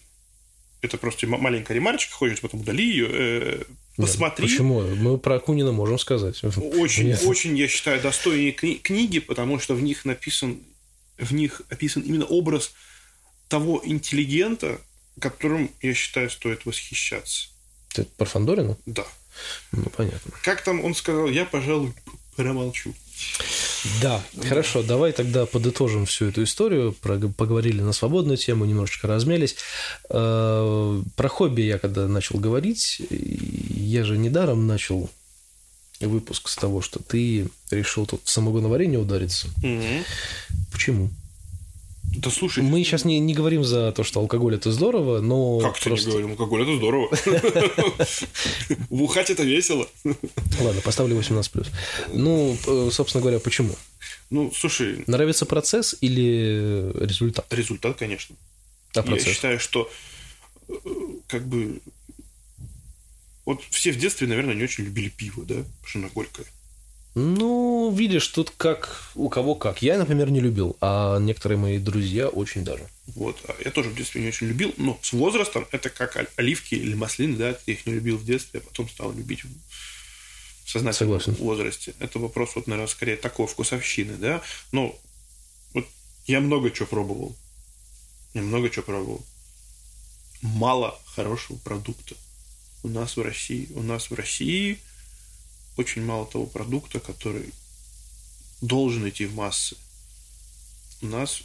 это 0.82 0.96
просто 0.96 1.26
маленькая 1.26 1.74
ремарочка, 1.74 2.14
хочешь, 2.14 2.40
потом 2.40 2.60
удали 2.60 2.84
ее. 2.84 3.08
Э, 3.10 3.62
посмотри. 3.96 4.46
Да, 4.46 4.50
почему? 4.50 4.80
Мы 4.80 5.18
про 5.18 5.36
Акунина 5.36 5.72
можем 5.72 5.98
сказать. 5.98 6.42
Очень, 6.42 7.08
Нет. 7.08 7.22
очень, 7.24 7.56
я 7.56 7.68
считаю, 7.68 8.00
достойные 8.00 8.52
кни- 8.52 8.78
книги, 8.78 9.18
потому 9.18 9.58
что 9.58 9.74
в 9.74 9.82
них 9.82 10.04
написан, 10.04 10.58
в 11.18 11.34
них 11.34 11.62
описан 11.68 12.02
именно 12.02 12.24
образ 12.24 12.72
того 13.50 13.82
интеллигента, 13.84 14.80
которым, 15.20 15.70
я 15.82 15.92
считаю, 15.92 16.30
стоит 16.30 16.64
восхищаться. 16.64 17.48
Ты 17.92 18.04
про 18.04 18.24
Фандорина? 18.24 18.78
Да. 18.86 19.04
Ну, 19.72 19.84
понятно. 19.96 20.32
Как 20.42 20.62
там 20.62 20.82
он 20.84 20.94
сказал, 20.94 21.28
я, 21.28 21.44
пожалуй, 21.44 21.92
промолчу. 22.36 22.94
Да, 24.00 24.22
хорошо, 24.48 24.82
давай 24.82 25.12
тогда 25.12 25.46
подытожим 25.46 26.06
всю 26.06 26.26
эту 26.26 26.44
историю. 26.44 26.92
Поговорили 26.92 27.82
на 27.82 27.92
свободную 27.92 28.38
тему, 28.38 28.64
немножечко 28.64 29.08
размялись. 29.08 29.56
Э, 30.08 31.02
про 31.16 31.28
хобби 31.28 31.62
я 31.62 31.78
когда 31.78 32.06
начал 32.06 32.38
говорить, 32.38 33.02
я 33.10 34.04
же 34.04 34.16
недаром 34.16 34.66
начал 34.66 35.10
выпуск 36.00 36.48
с 36.48 36.56
того, 36.56 36.80
что 36.80 37.02
ты 37.02 37.48
решил 37.70 38.06
тут 38.06 38.22
в 38.24 38.30
самогоноварение 38.30 38.98
удариться. 38.98 39.48
Угу. 39.62 40.04
Почему? 40.72 41.10
Да 42.16 42.30
слушай. 42.30 42.62
Мы 42.62 42.82
сейчас 42.82 43.04
не, 43.04 43.18
не 43.20 43.34
говорим 43.34 43.64
за 43.64 43.92
то, 43.92 44.02
что 44.02 44.20
алкоголь 44.20 44.56
это 44.56 44.72
здорово, 44.72 45.20
но. 45.20 45.60
Как 45.60 45.78
просто... 45.78 46.06
не 46.06 46.12
говорим? 46.12 46.30
Алкоголь 46.32 46.62
это 46.62 46.76
здорово. 46.76 47.10
Бухать 48.90 49.30
это 49.30 49.44
весело. 49.44 49.88
Ладно, 50.60 50.80
поставлю 50.82 51.16
18 51.16 51.52
плюс. 51.52 51.70
Ну, 52.12 52.56
э, 52.66 52.90
собственно 52.92 53.22
говоря, 53.22 53.38
почему? 53.38 53.74
Ну, 54.30 54.52
слушай. 54.54 55.04
Нравится 55.06 55.46
процесс 55.46 55.96
или 56.00 56.92
результат? 57.04 57.46
Результат, 57.50 57.96
конечно. 57.96 58.34
А 58.94 59.02
процесс? 59.02 59.28
Я 59.28 59.34
считаю, 59.34 59.60
что 59.60 59.88
э, 60.68 60.74
как 61.28 61.46
бы 61.46 61.80
вот 63.44 63.62
все 63.70 63.92
в 63.92 63.96
детстве, 63.98 64.26
наверное, 64.26 64.54
не 64.54 64.64
очень 64.64 64.84
любили 64.84 65.08
пиво, 65.08 65.44
да, 65.44 65.56
потому 65.56 65.86
что 65.86 65.98
оно 65.98 66.08
горькое. 66.08 66.46
Ну, 67.14 67.92
видишь, 67.92 68.28
тут 68.28 68.52
как 68.56 69.10
у 69.16 69.28
кого 69.28 69.56
как. 69.56 69.82
Я, 69.82 69.98
например, 69.98 70.30
не 70.30 70.40
любил, 70.40 70.76
а 70.80 71.18
некоторые 71.18 71.58
мои 71.58 71.78
друзья 71.78 72.28
очень 72.28 72.62
даже. 72.62 72.86
Вот, 73.08 73.36
а 73.48 73.56
я 73.64 73.72
тоже 73.72 73.90
в 73.90 73.96
детстве 73.96 74.22
не 74.22 74.28
очень 74.28 74.46
любил, 74.46 74.72
но 74.76 74.96
с 75.02 75.12
возрастом 75.12 75.66
это 75.72 75.90
как 75.90 76.16
оливки 76.36 76.76
или 76.76 76.94
маслины, 76.94 77.36
да, 77.36 77.48
я 77.66 77.74
их 77.74 77.84
не 77.86 77.94
любил 77.94 78.16
в 78.16 78.24
детстве, 78.24 78.60
а 78.60 78.62
потом 78.62 78.88
стал 78.88 79.12
любить 79.12 79.42
в 79.42 80.70
сознательном 80.70 81.20
Согласен. 81.20 81.44
возрасте. 81.44 81.94
Это 81.98 82.20
вопрос, 82.20 82.54
вот, 82.54 82.68
наверное, 82.68 82.88
скорее 82.88 83.16
такой 83.16 83.48
вкусовщины, 83.48 84.16
да, 84.16 84.40
но 84.70 84.96
вот 85.74 85.86
я 86.26 86.38
много 86.40 86.70
чего 86.70 86.86
пробовал. 86.86 87.36
Я 88.34 88.42
много 88.42 88.70
чего 88.70 88.84
пробовал. 88.84 89.26
Мало 90.42 90.96
хорошего 91.06 91.56
продукта 91.58 92.14
у 92.84 92.88
нас 92.88 93.16
в 93.16 93.22
России. 93.22 93.68
У 93.74 93.82
нас 93.82 94.10
в 94.10 94.14
России– 94.14 94.78
очень 95.76 96.04
мало 96.04 96.26
того 96.26 96.46
продукта, 96.46 97.00
который 97.00 97.52
должен 98.60 99.08
идти 99.08 99.26
в 99.26 99.34
массы. 99.34 99.76
У 101.02 101.06
нас 101.06 101.42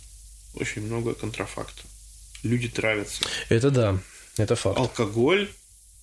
очень 0.53 0.81
много 0.81 1.13
контрафакта. 1.13 1.83
Люди 2.43 2.69
травятся. 2.69 3.23
Это 3.49 3.71
да, 3.71 3.99
это 4.37 4.55
факт. 4.55 4.77
Алкоголь 4.77 5.51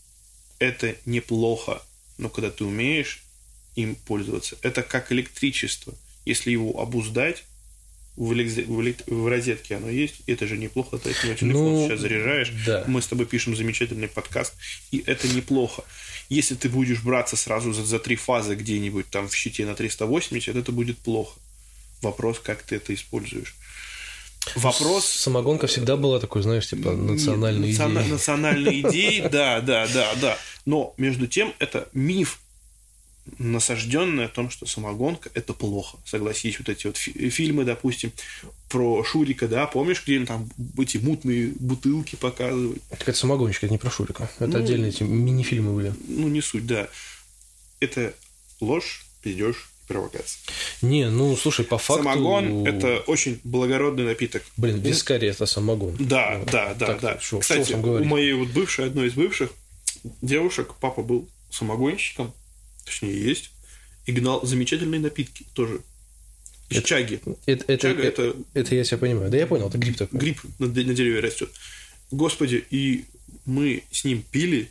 –это 0.59 0.97
неплохо, 1.05 1.83
но 2.19 2.29
когда 2.29 2.51
ты 2.51 2.65
умеешь 2.65 3.23
им 3.75 3.95
пользоваться, 3.95 4.57
это 4.63 4.83
как 4.83 5.13
электричество. 5.13 5.95
Если 6.25 6.51
его 6.51 6.81
обуздать, 6.81 7.45
в, 8.17 8.35
в 9.07 9.29
розетке 9.29 9.77
оно 9.77 9.89
есть, 9.89 10.23
это 10.27 10.47
же 10.47 10.59
неплохо, 10.59 10.99
ты 10.99 11.11
от 11.11 11.25
него 11.25 11.35
телефон 11.35 11.73
ну, 11.73 11.89
сейчас 11.89 12.01
заряжаешь. 12.01 12.53
Да. 12.67 12.85
Мы 12.87 13.01
с 13.01 13.07
тобой 13.07 13.27
пишем 13.27 13.57
замечательный 13.57 14.09
подкаст, 14.09 14.55
и 14.91 15.03
это 15.07 15.29
неплохо. 15.29 15.85
Если 16.29 16.55
ты 16.55 16.69
будешь 16.69 17.03
браться 17.03 17.37
сразу 17.37 17.73
за, 17.73 17.85
за 17.85 17.99
три 17.99 18.17
фазы 18.17 18.55
где-нибудь 18.55 19.07
там 19.09 19.29
в 19.29 19.35
щите 19.35 19.67
на 19.67 19.75
380, 19.75 20.55
это 20.55 20.73
будет 20.73 20.99
плохо. 20.99 21.39
Вопрос, 22.03 22.39
как 22.39 22.63
ты 22.63 22.77
это 22.77 22.95
используешь. 22.95 23.55
Вопрос... 24.57 25.07
Самогонка 25.07 25.67
всегда 25.67 25.97
была 25.97 26.19
такой, 26.19 26.43
знаешь, 26.43 26.69
типа 26.69 26.93
национальной 26.93 27.71
идеей. 27.71 28.11
Национальной 28.11 28.81
идеей, 28.81 29.29
да, 29.31 29.61
да, 29.61 29.87
да, 29.93 30.15
да. 30.21 30.39
Но 30.67 30.95
между 30.97 31.27
тем 31.27 31.55
это 31.59 31.89
миф, 31.93 32.41
насажденное 33.39 34.27
о 34.27 34.29
том, 34.29 34.51
что 34.51 34.67
самогонка– 34.67 35.31
это 35.35 35.53
плохо. 35.53 35.99
Согласись, 36.05 36.59
вот 36.59 36.69
эти 36.69 36.87
вот 36.87 36.97
фи- 36.97 37.31
фильмы, 37.31 37.65
допустим, 37.65 38.13
про 38.69 39.05
Шурика, 39.05 39.49
да, 39.49 39.67
помнишь, 39.67 40.03
где 40.05 40.25
там 40.25 40.51
эти 40.79 40.99
мутные 40.99 41.53
бутылки 41.59 42.17
показывают? 42.17 42.83
Так 42.91 43.09
это 43.09 43.17
самогонщик, 43.17 43.65
это 43.65 43.73
не 43.73 43.79
про 43.79 43.91
Шурика. 43.91 44.31
Это 44.39 44.47
ну, 44.47 44.59
отдельные 44.59 44.91
эти 44.91 45.03
мини-фильмы 45.03 45.75
были. 45.75 45.95
Ну, 46.09 46.29
не 46.29 46.41
суть, 46.41 46.67
да. 46.67 46.89
Это 47.81 48.15
ложь, 48.61 49.05
пиздеж 49.23 49.69
провокация. 49.87 50.41
Не, 50.81 51.11
ну, 51.11 51.37
слушай, 51.37 51.65
по 51.65 51.79
факту... 51.79 52.05
Самогон– 52.05 52.67
это 52.67 52.99
очень 53.07 53.41
благородный 53.45 54.05
напиток. 54.05 54.43
Блин, 54.57 54.81
вискарь– 54.81 55.25
это 55.27 55.47
самогон. 55.47 55.97
Да, 55.99 56.41
да, 56.51 56.75
да, 56.75 56.87
так, 56.87 57.01
да. 57.01 57.21
Шо, 57.21 57.41
Кстати, 57.41 57.75
у 57.75 58.05
моей 58.05 58.33
вот 58.33 58.49
бывшей, 58.49 58.87
одной 58.87 59.09
из 59.09 59.15
бывших 59.15 59.51
девушек, 60.23 60.75
папа 60.81 61.03
был 61.03 61.29
самогонщиком, 61.51 62.33
точнее 62.85 63.21
есть, 63.21 63.51
и 64.07 64.13
гнал 64.13 64.45
замечательные 64.45 65.01
напитки 65.01 65.47
тоже. 65.55 65.81
Это, 66.71 66.83
чаги. 66.83 67.21
Это, 67.47 67.65
это, 67.73 67.79
Чага 67.79 68.03
это, 68.03 68.23
это, 68.23 68.37
это 68.55 68.75
я 68.75 68.85
себя 68.85 68.99
понимаю. 68.99 69.31
Да 69.31 69.37
я 69.37 69.47
понял, 69.47 69.69
это 69.69 69.79
гриб 69.79 69.97
такой. 69.97 70.19
Гриб 70.19 70.41
на, 70.59 70.67
на 70.67 70.95
дереве 70.95 71.21
растет. 71.21 71.51
Господи, 72.11 72.65
и 72.71 73.05
мы 73.45 73.83
с 73.91 74.05
ним 74.05 74.23
пили 74.23 74.71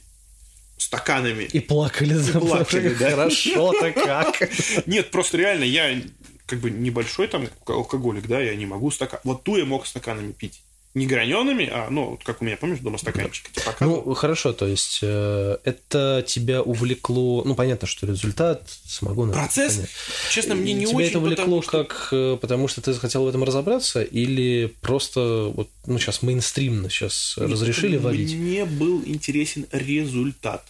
стаканами. 0.77 1.43
И 1.43 1.59
плакали. 1.59 2.17
И 2.17 2.31
плакали, 2.31 2.95
да. 2.99 3.11
Хорошо-то 3.11 3.91
как. 3.91 4.49
Нет, 4.87 5.11
просто 5.11 5.37
реально 5.37 5.63
я 5.63 6.01
как 6.47 6.59
бы 6.59 6.71
небольшой 6.71 7.27
там 7.27 7.47
алкоголик, 7.65 8.27
да, 8.27 8.41
я 8.41 8.55
не 8.55 8.65
могу 8.65 8.91
стакан. 8.91 9.19
Вот 9.23 9.43
ту 9.43 9.57
я 9.57 9.65
мог 9.65 9.85
стаканами 9.85 10.31
пить. 10.31 10.61
Не 10.93 11.07
гранеными, 11.07 11.69
а, 11.71 11.89
ну, 11.89 12.09
вот 12.11 12.23
как 12.23 12.41
у 12.41 12.45
меня, 12.45 12.57
помнишь, 12.57 12.79
дома 12.79 12.97
стаканчик. 12.97 13.49
Типа, 13.49 13.73
ну, 13.79 14.13
хорошо, 14.13 14.51
то 14.51 14.67
есть 14.67 14.99
э, 15.01 15.57
это 15.63 16.23
тебя 16.27 16.61
увлекло, 16.61 17.43
ну, 17.45 17.55
понятно, 17.55 17.87
что 17.87 18.05
результат 18.07 18.63
самогона... 18.85 19.31
Процесс, 19.31 19.75
понятно. 19.75 19.95
честно, 20.31 20.55
мне 20.55 20.73
не 20.73 20.85
тебя 20.85 20.97
очень, 20.97 21.07
это 21.07 21.19
увлекло 21.19 21.61
что... 21.61 21.71
как, 21.85 22.09
э, 22.11 22.37
потому 22.41 22.67
что 22.67 22.81
ты 22.81 22.93
хотел 22.95 23.23
в 23.23 23.27
этом 23.29 23.45
разобраться, 23.45 24.01
или 24.01 24.73
просто, 24.81 25.51
вот, 25.55 25.69
ну, 25.85 25.97
сейчас 25.97 26.23
мейнстримно 26.23 26.89
сейчас 26.89 27.37
разрешили 27.37 27.95
варить? 27.95 28.33
Мне 28.33 28.65
был 28.65 29.01
интересен 29.05 29.67
результат, 29.71 30.65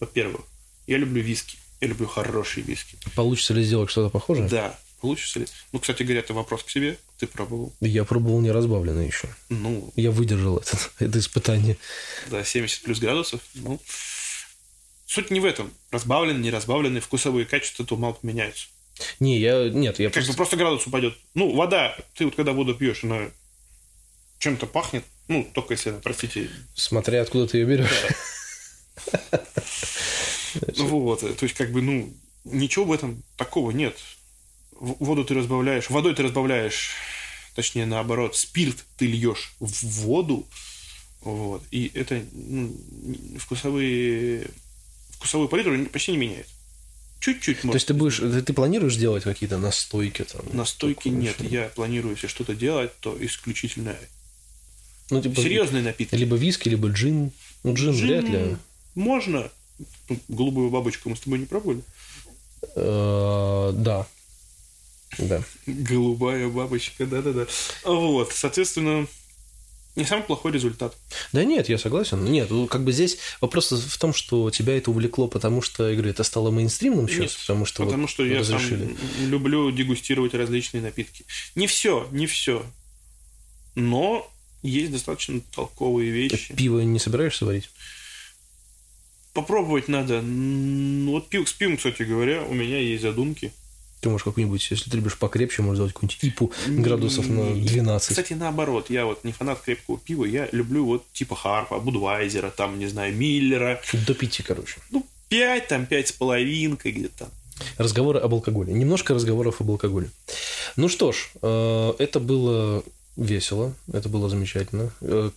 во-первых. 0.00 0.42
Я 0.86 0.98
люблю 0.98 1.22
виски, 1.22 1.56
я 1.80 1.88
люблю 1.88 2.06
хорошие 2.06 2.62
виски. 2.62 2.98
Получится 3.16 3.54
ли 3.54 3.62
сделать 3.62 3.88
что-то 3.88 4.10
похожее? 4.10 4.48
Да, 4.48 4.78
Получится 5.02 5.40
ли? 5.40 5.46
Ну, 5.72 5.80
кстати 5.80 6.04
говоря, 6.04 6.20
это 6.20 6.32
вопрос 6.32 6.62
к 6.62 6.70
себе. 6.70 6.96
Ты 7.22 7.28
пробовал? 7.28 7.72
Я 7.78 8.04
пробовал 8.04 8.40
не 8.40 8.50
разбавленный 8.50 9.06
еще. 9.06 9.28
Ну. 9.48 9.92
Я 9.94 10.10
выдержал 10.10 10.58
это, 10.58 10.76
это 10.98 11.20
испытание. 11.20 11.76
Да, 12.28 12.42
70 12.42 12.82
плюс 12.82 12.98
градусов. 12.98 13.40
Ну. 13.54 13.78
Суть 15.06 15.30
не 15.30 15.38
в 15.38 15.44
этом. 15.44 15.72
Разбавленный, 15.92 16.40
не 16.40 16.50
разбавленный, 16.50 16.98
вкусовые 16.98 17.46
качества 17.46 17.86
то 17.86 17.96
мало 17.96 18.14
поменяются. 18.14 18.66
Не, 19.20 19.38
я. 19.38 19.68
Нет, 19.68 20.00
я 20.00 20.06
как 20.06 20.14
просто... 20.14 20.32
бы 20.32 20.36
просто 20.36 20.56
градус 20.56 20.84
упадет. 20.88 21.16
Ну, 21.34 21.54
вода, 21.54 21.96
ты 22.16 22.24
вот 22.24 22.34
когда 22.34 22.50
воду 22.50 22.74
пьешь, 22.74 23.04
она 23.04 23.30
чем-то 24.38 24.66
пахнет. 24.66 25.04
Ну, 25.28 25.48
только 25.54 25.74
если, 25.74 25.92
простите. 26.02 26.50
Смотря 26.74 27.22
откуда 27.22 27.46
ты 27.46 27.58
ее 27.58 27.66
берешь. 27.66 27.88
Ну 30.76 30.86
вот, 30.86 31.20
то 31.20 31.44
есть, 31.44 31.54
как 31.54 31.72
бы, 31.72 31.80
ну, 31.80 32.12
ничего 32.44 32.84
в 32.84 32.92
этом 32.92 33.22
такого 33.38 33.70
нет 33.70 33.96
воду 34.82 35.24
ты 35.24 35.34
разбавляешь, 35.34 35.90
водой 35.90 36.14
ты 36.14 36.22
разбавляешь, 36.22 36.90
точнее 37.54 37.86
наоборот, 37.86 38.36
спирт 38.36 38.84
ты 38.96 39.06
льешь 39.06 39.54
в 39.60 39.84
воду, 40.02 40.46
вот, 41.22 41.62
и 41.70 41.90
это 41.94 42.22
ну, 42.32 42.76
вкусовые, 43.38 44.48
вкусовую 45.12 45.48
палитру 45.48 45.86
почти 45.86 46.12
не 46.12 46.18
меняет. 46.18 46.46
Чуть-чуть. 47.20 47.60
То 47.60 47.74
есть 47.74 47.86
ты 47.86 47.94
будешь, 47.94 48.16
ты, 48.16 48.42
ты 48.42 48.52
планируешь 48.52 48.96
делать 48.96 49.22
какие-то 49.22 49.56
настойки 49.56 50.24
там? 50.24 50.42
Настойки 50.52 51.06
нет, 51.08 51.40
я 51.40 51.68
планирую, 51.68 52.14
если 52.14 52.26
что-то 52.26 52.54
делать, 52.56 52.90
то 52.98 53.16
исключительно 53.20 53.96
ну, 55.12 55.20
типа, 55.20 55.40
серьезные 55.40 55.82
напитки. 55.82 56.14
Либо 56.14 56.36
виски, 56.36 56.68
либо 56.68 56.88
джин. 56.88 57.32
Ну, 57.62 57.74
джин, 57.74 57.92
джин 57.92 58.06
вряд 58.06 58.24
ли. 58.28 58.56
Можно. 58.94 59.50
Голубую 60.28 60.70
бабочку 60.70 61.10
мы 61.10 61.16
с 61.16 61.20
тобой 61.20 61.38
не 61.38 61.46
пробовали? 61.46 61.82
Э, 62.74 63.72
да. 63.74 64.06
Да. 65.18 65.42
Голубая 65.66 66.48
бабочка, 66.48 67.06
да-да-да. 67.06 67.46
Вот, 67.84 68.32
соответственно, 68.32 69.06
не 69.94 70.04
самый 70.06 70.22
плохой 70.22 70.52
результат. 70.52 70.96
Да 71.32 71.44
нет, 71.44 71.68
я 71.68 71.76
согласен. 71.76 72.24
Нет, 72.24 72.50
ну, 72.50 72.66
как 72.66 72.82
бы 72.82 72.92
здесь 72.92 73.18
вопрос 73.40 73.72
в 73.72 73.98
том, 73.98 74.14
что 74.14 74.50
тебя 74.50 74.76
это 74.76 74.90
увлекло, 74.90 75.28
потому 75.28 75.60
что, 75.60 75.88
я 75.88 75.94
говорю, 75.94 76.10
это 76.10 76.24
стало 76.24 76.50
мейнстримным 76.50 77.08
сейчас, 77.08 77.20
нет, 77.20 77.36
потому 77.40 77.66
что 77.66 77.84
Потому 77.84 78.02
вот 78.02 78.10
что 78.10 78.24
я 78.24 78.38
разрешили. 78.38 78.86
сам 78.86 79.30
люблю 79.30 79.70
дегустировать 79.70 80.32
различные 80.32 80.82
напитки. 80.82 81.26
Не 81.54 81.66
все, 81.66 82.08
не 82.10 82.26
все. 82.26 82.64
Но 83.74 84.30
есть 84.62 84.92
достаточно 84.92 85.40
толковые 85.54 86.10
вещи. 86.10 86.54
Пиво 86.54 86.80
не 86.80 86.98
собираешься 86.98 87.44
варить? 87.44 87.68
Попробовать 89.34 89.88
надо. 89.88 90.22
Вот 90.22 91.28
пив, 91.28 91.48
с 91.48 91.52
пивом, 91.52 91.76
кстати 91.76 92.02
говоря, 92.02 92.42
у 92.42 92.54
меня 92.54 92.78
есть 92.78 93.02
задумки. 93.02 93.52
Ты 94.02 94.08
можешь 94.08 94.24
какую-нибудь, 94.24 94.68
если 94.68 94.90
ты 94.90 94.96
любишь 94.96 95.16
покрепче, 95.16 95.62
можешь 95.62 95.76
сделать 95.76 95.92
какую-нибудь 95.92 96.24
ипу 96.24 96.52
градусов 96.66 97.28
на 97.28 97.54
12. 97.54 98.08
Кстати, 98.08 98.32
наоборот, 98.32 98.90
я 98.90 99.06
вот 99.06 99.22
не 99.22 99.30
фанат 99.30 99.60
крепкого 99.60 99.96
пива, 99.96 100.24
я 100.24 100.48
люблю 100.50 100.84
вот 100.84 101.04
типа 101.12 101.36
Харпа, 101.36 101.78
Будвайзера, 101.78 102.50
там, 102.50 102.80
не 102.80 102.88
знаю, 102.88 103.14
Миллера. 103.14 103.80
До 104.04 104.14
пяти, 104.14 104.42
короче. 104.42 104.80
Ну, 104.90 105.06
пять, 105.28 105.68
там, 105.68 105.86
пять 105.86 106.08
с 106.08 106.12
половинкой 106.12 106.90
где-то. 106.90 107.28
Разговоры 107.78 108.18
об 108.18 108.34
алкоголе. 108.34 108.72
Немножко 108.72 109.14
разговоров 109.14 109.60
об 109.60 109.70
алкоголе. 109.70 110.10
Ну 110.74 110.88
что 110.88 111.12
ж, 111.12 111.30
э, 111.40 111.92
это 112.00 112.18
было 112.18 112.82
весело, 113.16 113.72
это 113.92 114.08
было 114.08 114.28
замечательно. 114.28 114.90
Э, 115.00 115.30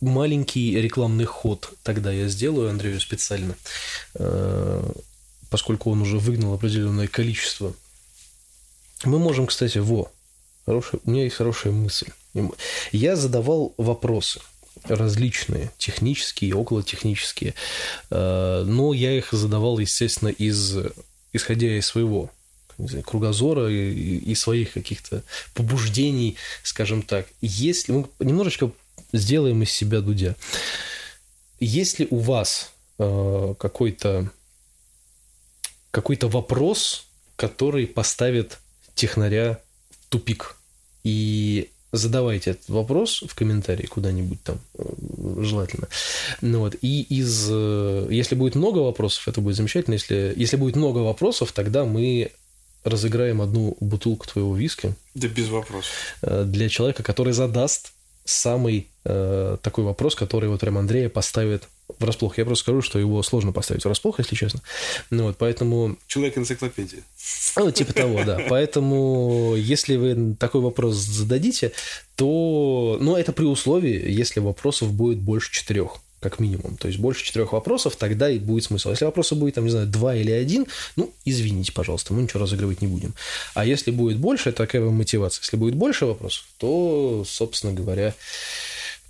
маленький 0.00 0.80
рекламный 0.80 1.24
ход 1.24 1.72
тогда 1.82 2.12
я 2.12 2.28
сделаю 2.28 2.70
Андрею 2.70 3.00
специально 3.00 3.56
э, 4.14 4.92
поскольку 5.50 5.90
он 5.90 6.02
уже 6.02 6.18
выгнал 6.18 6.54
определенное 6.54 7.08
количество. 7.08 7.74
Мы 9.04 9.18
можем, 9.18 9.46
кстати, 9.46 9.78
во, 9.78 10.10
хорошая, 10.66 11.00
у 11.04 11.10
меня 11.10 11.24
есть 11.24 11.36
хорошая 11.36 11.72
мысль. 11.72 12.08
Я 12.92 13.16
задавал 13.16 13.74
вопросы 13.76 14.40
различные, 14.84 15.70
технические, 15.78 16.54
околотехнические, 16.54 17.54
э, 18.10 18.64
но 18.66 18.94
я 18.94 19.16
их 19.16 19.32
задавал, 19.32 19.78
естественно, 19.78 20.28
из, 20.28 20.76
исходя 21.32 21.76
из 21.76 21.86
своего 21.86 22.30
знаю, 22.78 23.04
кругозора 23.04 23.70
и, 23.70 24.18
и 24.18 24.34
своих 24.34 24.72
каких-то 24.72 25.22
побуждений, 25.54 26.36
скажем 26.62 27.02
так. 27.02 27.26
Если 27.40 27.92
мы 27.92 28.08
немножечко 28.20 28.70
сделаем 29.12 29.62
из 29.62 29.70
себя 29.70 30.00
Дудя, 30.00 30.36
если 31.58 32.06
у 32.10 32.18
вас 32.18 32.70
э, 32.98 33.54
какой-то 33.58 34.30
какой-то 35.90 36.28
вопрос, 36.28 37.06
который 37.36 37.86
поставит 37.86 38.58
технаря 38.94 39.60
в 39.90 40.08
тупик. 40.10 40.56
И 41.04 41.70
задавайте 41.92 42.52
этот 42.52 42.68
вопрос 42.68 43.22
в 43.26 43.34
комментарии 43.34 43.86
куда-нибудь 43.86 44.42
там, 44.42 44.58
э, 44.78 44.84
желательно. 45.40 45.88
Ну 46.40 46.60
вот, 46.60 46.76
и 46.82 47.02
из... 47.02 47.48
Э, 47.50 48.06
если 48.10 48.34
будет 48.34 48.54
много 48.54 48.78
вопросов, 48.78 49.26
это 49.28 49.40
будет 49.40 49.56
замечательно. 49.56 49.94
Если, 49.94 50.32
если 50.36 50.56
будет 50.56 50.76
много 50.76 50.98
вопросов, 50.98 51.52
тогда 51.52 51.84
мы 51.84 52.30
разыграем 52.84 53.42
одну 53.42 53.76
бутылку 53.80 54.26
твоего 54.26 54.54
виски. 54.56 54.94
Да 55.14 55.28
без 55.28 55.48
вопросов. 55.48 55.92
Э, 56.22 56.44
для 56.46 56.68
человека, 56.68 57.02
который 57.02 57.32
задаст 57.32 57.92
самый 58.24 58.88
э, 59.04 59.56
такой 59.62 59.84
вопрос, 59.84 60.14
который 60.14 60.48
вот 60.48 60.60
прям 60.60 60.78
Андрея 60.78 61.08
поставит 61.08 61.68
врасплох. 61.98 62.38
Я 62.38 62.44
просто 62.44 62.62
скажу, 62.62 62.82
что 62.82 62.98
его 62.98 63.22
сложно 63.22 63.52
поставить 63.52 63.84
врасплох, 63.84 64.18
если 64.18 64.34
честно. 64.34 64.60
Ну 65.10 65.24
вот, 65.24 65.38
поэтому... 65.38 65.96
Человек-энциклопедия. 66.06 67.00
Ну, 67.56 67.70
типа 67.70 67.92
того, 67.92 68.22
да. 68.24 68.40
Поэтому, 68.48 69.54
если 69.56 69.96
вы 69.96 70.36
такой 70.38 70.60
вопрос 70.60 70.96
зададите, 70.96 71.72
то... 72.16 72.98
Ну, 73.00 73.16
это 73.16 73.32
при 73.32 73.44
условии, 73.44 74.10
если 74.10 74.40
вопросов 74.40 74.92
будет 74.92 75.18
больше 75.18 75.52
четырех 75.52 75.96
как 76.20 76.38
минимум. 76.38 76.76
То 76.76 76.88
есть 76.88 77.00
больше 77.00 77.24
четырех 77.24 77.52
вопросов, 77.52 77.96
тогда 77.96 78.30
и 78.30 78.38
будет 78.38 78.64
смысл. 78.64 78.90
Если 78.90 79.04
вопросов 79.06 79.38
будет, 79.38 79.54
там, 79.54 79.64
не 79.64 79.70
знаю, 79.70 79.86
два 79.86 80.14
или 80.14 80.30
один, 80.30 80.66
ну, 80.96 81.12
извините, 81.24 81.72
пожалуйста, 81.72 82.12
мы 82.12 82.22
ничего 82.22 82.40
разыгрывать 82.40 82.82
не 82.82 82.86
будем. 82.86 83.14
А 83.54 83.64
если 83.64 83.90
будет 83.90 84.18
больше, 84.18 84.52
такая 84.52 84.82
мотивация. 84.82 85.42
Если 85.42 85.56
будет 85.56 85.74
больше 85.74 86.06
вопросов, 86.06 86.46
то, 86.58 87.24
собственно 87.26 87.72
говоря, 87.72 88.14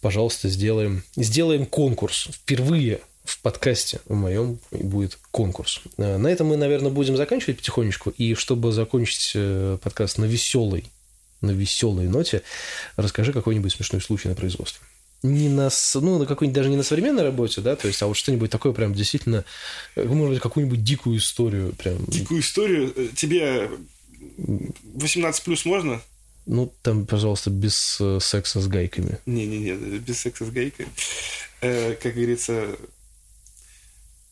пожалуйста, 0.00 0.48
сделаем, 0.48 1.02
сделаем 1.16 1.66
конкурс. 1.66 2.28
Впервые 2.30 3.00
в 3.24 3.40
подкасте 3.40 4.00
в 4.06 4.14
моем 4.14 4.58
будет 4.70 5.18
конкурс. 5.30 5.80
Э, 5.98 6.16
на 6.16 6.28
этом 6.28 6.48
мы, 6.48 6.56
наверное, 6.56 6.90
будем 6.90 7.16
заканчивать 7.16 7.58
потихонечку. 7.58 8.10
И 8.10 8.34
чтобы 8.34 8.72
закончить 8.72 9.32
э, 9.34 9.78
подкаст 9.82 10.18
на 10.18 10.24
веселой, 10.24 10.84
на 11.40 11.50
веселой 11.50 12.06
ноте, 12.06 12.42
расскажи 12.96 13.32
какой-нибудь 13.32 13.72
смешной 13.72 14.00
случай 14.00 14.28
на 14.28 14.34
производстве. 14.34 14.84
Не 15.22 15.50
на, 15.50 15.68
ну, 15.94 16.18
на 16.18 16.24
какой-нибудь, 16.26 16.54
даже 16.54 16.70
не 16.70 16.76
на 16.76 16.82
современной 16.82 17.22
работе, 17.22 17.60
да, 17.60 17.76
то 17.76 17.86
есть, 17.86 18.00
а 18.00 18.06
вот 18.06 18.16
что-нибудь 18.16 18.50
такое 18.50 18.72
прям 18.72 18.94
действительно, 18.94 19.44
э, 19.94 20.04
может 20.04 20.34
быть, 20.34 20.42
какую-нибудь 20.42 20.82
дикую 20.82 21.18
историю 21.18 21.74
прям. 21.74 21.98
Дикую 22.06 22.40
историю? 22.40 22.94
Тебе 23.14 23.68
18 24.94 25.44
плюс 25.44 25.64
можно? 25.66 26.00
Ну, 26.46 26.72
там, 26.82 27.06
пожалуйста, 27.06 27.50
без 27.50 27.98
э, 28.00 28.18
секса 28.20 28.60
с 28.60 28.66
гайками. 28.66 29.18
Не-не-не, 29.26 29.98
без 29.98 30.20
секса 30.20 30.46
с 30.46 30.50
гайками. 30.50 30.88
Э, 31.60 31.94
как 31.94 32.14
говорится, 32.14 32.76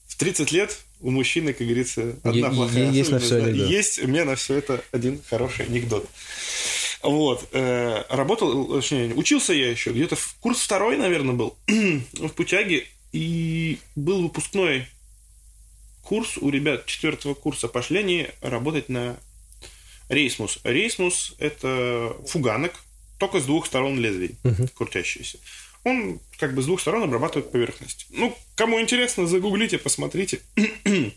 в 0.07 0.17
30 0.17 0.51
лет 0.53 0.79
у 1.01 1.11
мужчины, 1.11 1.53
как 1.53 1.67
говорится, 1.67 2.17
одна 2.23 2.51
плохая 2.51 2.91
Есть 2.91 3.11
на 3.11 3.19
все 3.19 3.37
анекдот. 3.37 3.69
Есть 3.69 4.03
у 4.03 4.09
меня 4.09 4.25
на 4.25 4.37
все 4.37 4.57
это 4.57 4.83
один 4.91 5.21
хороший 5.29 5.67
анекдот. 5.67 6.09
Вот. 7.03 7.49
Э, 7.53 8.05
работал, 8.09 8.67
точнее, 8.81 9.15
учился 9.15 9.53
я 9.53 9.71
еще, 9.71 9.91
где-то 9.91 10.17
в 10.17 10.35
курс 10.41 10.61
второй, 10.61 10.97
наверное, 10.97 11.35
был, 11.35 11.57
в 11.67 12.31
Путяге, 12.31 12.87
и 13.13 13.79
был 13.97 14.23
выпускной 14.23 14.87
курс 16.03 16.39
у 16.39 16.51
ребят 16.51 16.87
четвертого 16.87 17.35
курса 17.35 17.69
пошли 17.69 17.99
они 17.99 18.29
работать 18.41 18.89
на 18.89 19.19
Рейсмус. 20.09 20.59
Рейсмус– 20.65 21.35
это 21.39 22.17
фуганок, 22.27 22.73
только 23.19 23.41
с 23.41 23.45
двух 23.45 23.67
сторон 23.67 23.99
лезвий, 23.99 24.37
uh-huh. 24.43 24.71
крутящиеся. 24.75 25.39
Он 25.85 26.19
как 26.39 26.55
бы 26.55 26.63
с 26.63 26.67
двух 26.67 26.81
сторон 26.81 27.03
обрабатывает 27.03 27.53
поверхность. 27.53 28.07
Ну, 28.11 28.37
кому 28.57 28.81
интересно, 28.81 29.27
загуглите, 29.27 29.79
посмотрите. 29.79 30.41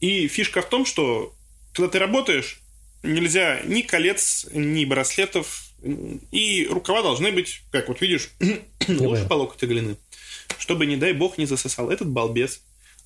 И 0.00 0.28
фишка 0.28 0.62
в 0.62 0.68
том, 0.68 0.86
что 0.86 1.34
когда 1.72 1.90
ты 1.90 1.98
работаешь, 1.98 2.60
нельзя 3.02 3.60
ни 3.64 3.82
колец, 3.82 4.46
ни 4.52 4.84
браслетов, 4.84 5.64
и 6.32 6.66
рукава 6.70 7.02
должны 7.02 7.32
быть, 7.32 7.62
как 7.70 7.88
вот 7.88 8.00
видишь, 8.00 8.30
лучше 8.88 9.26
по 9.26 9.34
локоть 9.34 9.62
оголены, 9.62 9.96
чтобы, 10.58 10.86
не 10.86 10.96
дай 10.96 11.12
бог, 11.12 11.38
не 11.38 11.46
засосал 11.46 11.90
этот 11.90 12.08
балбес 12.08 12.60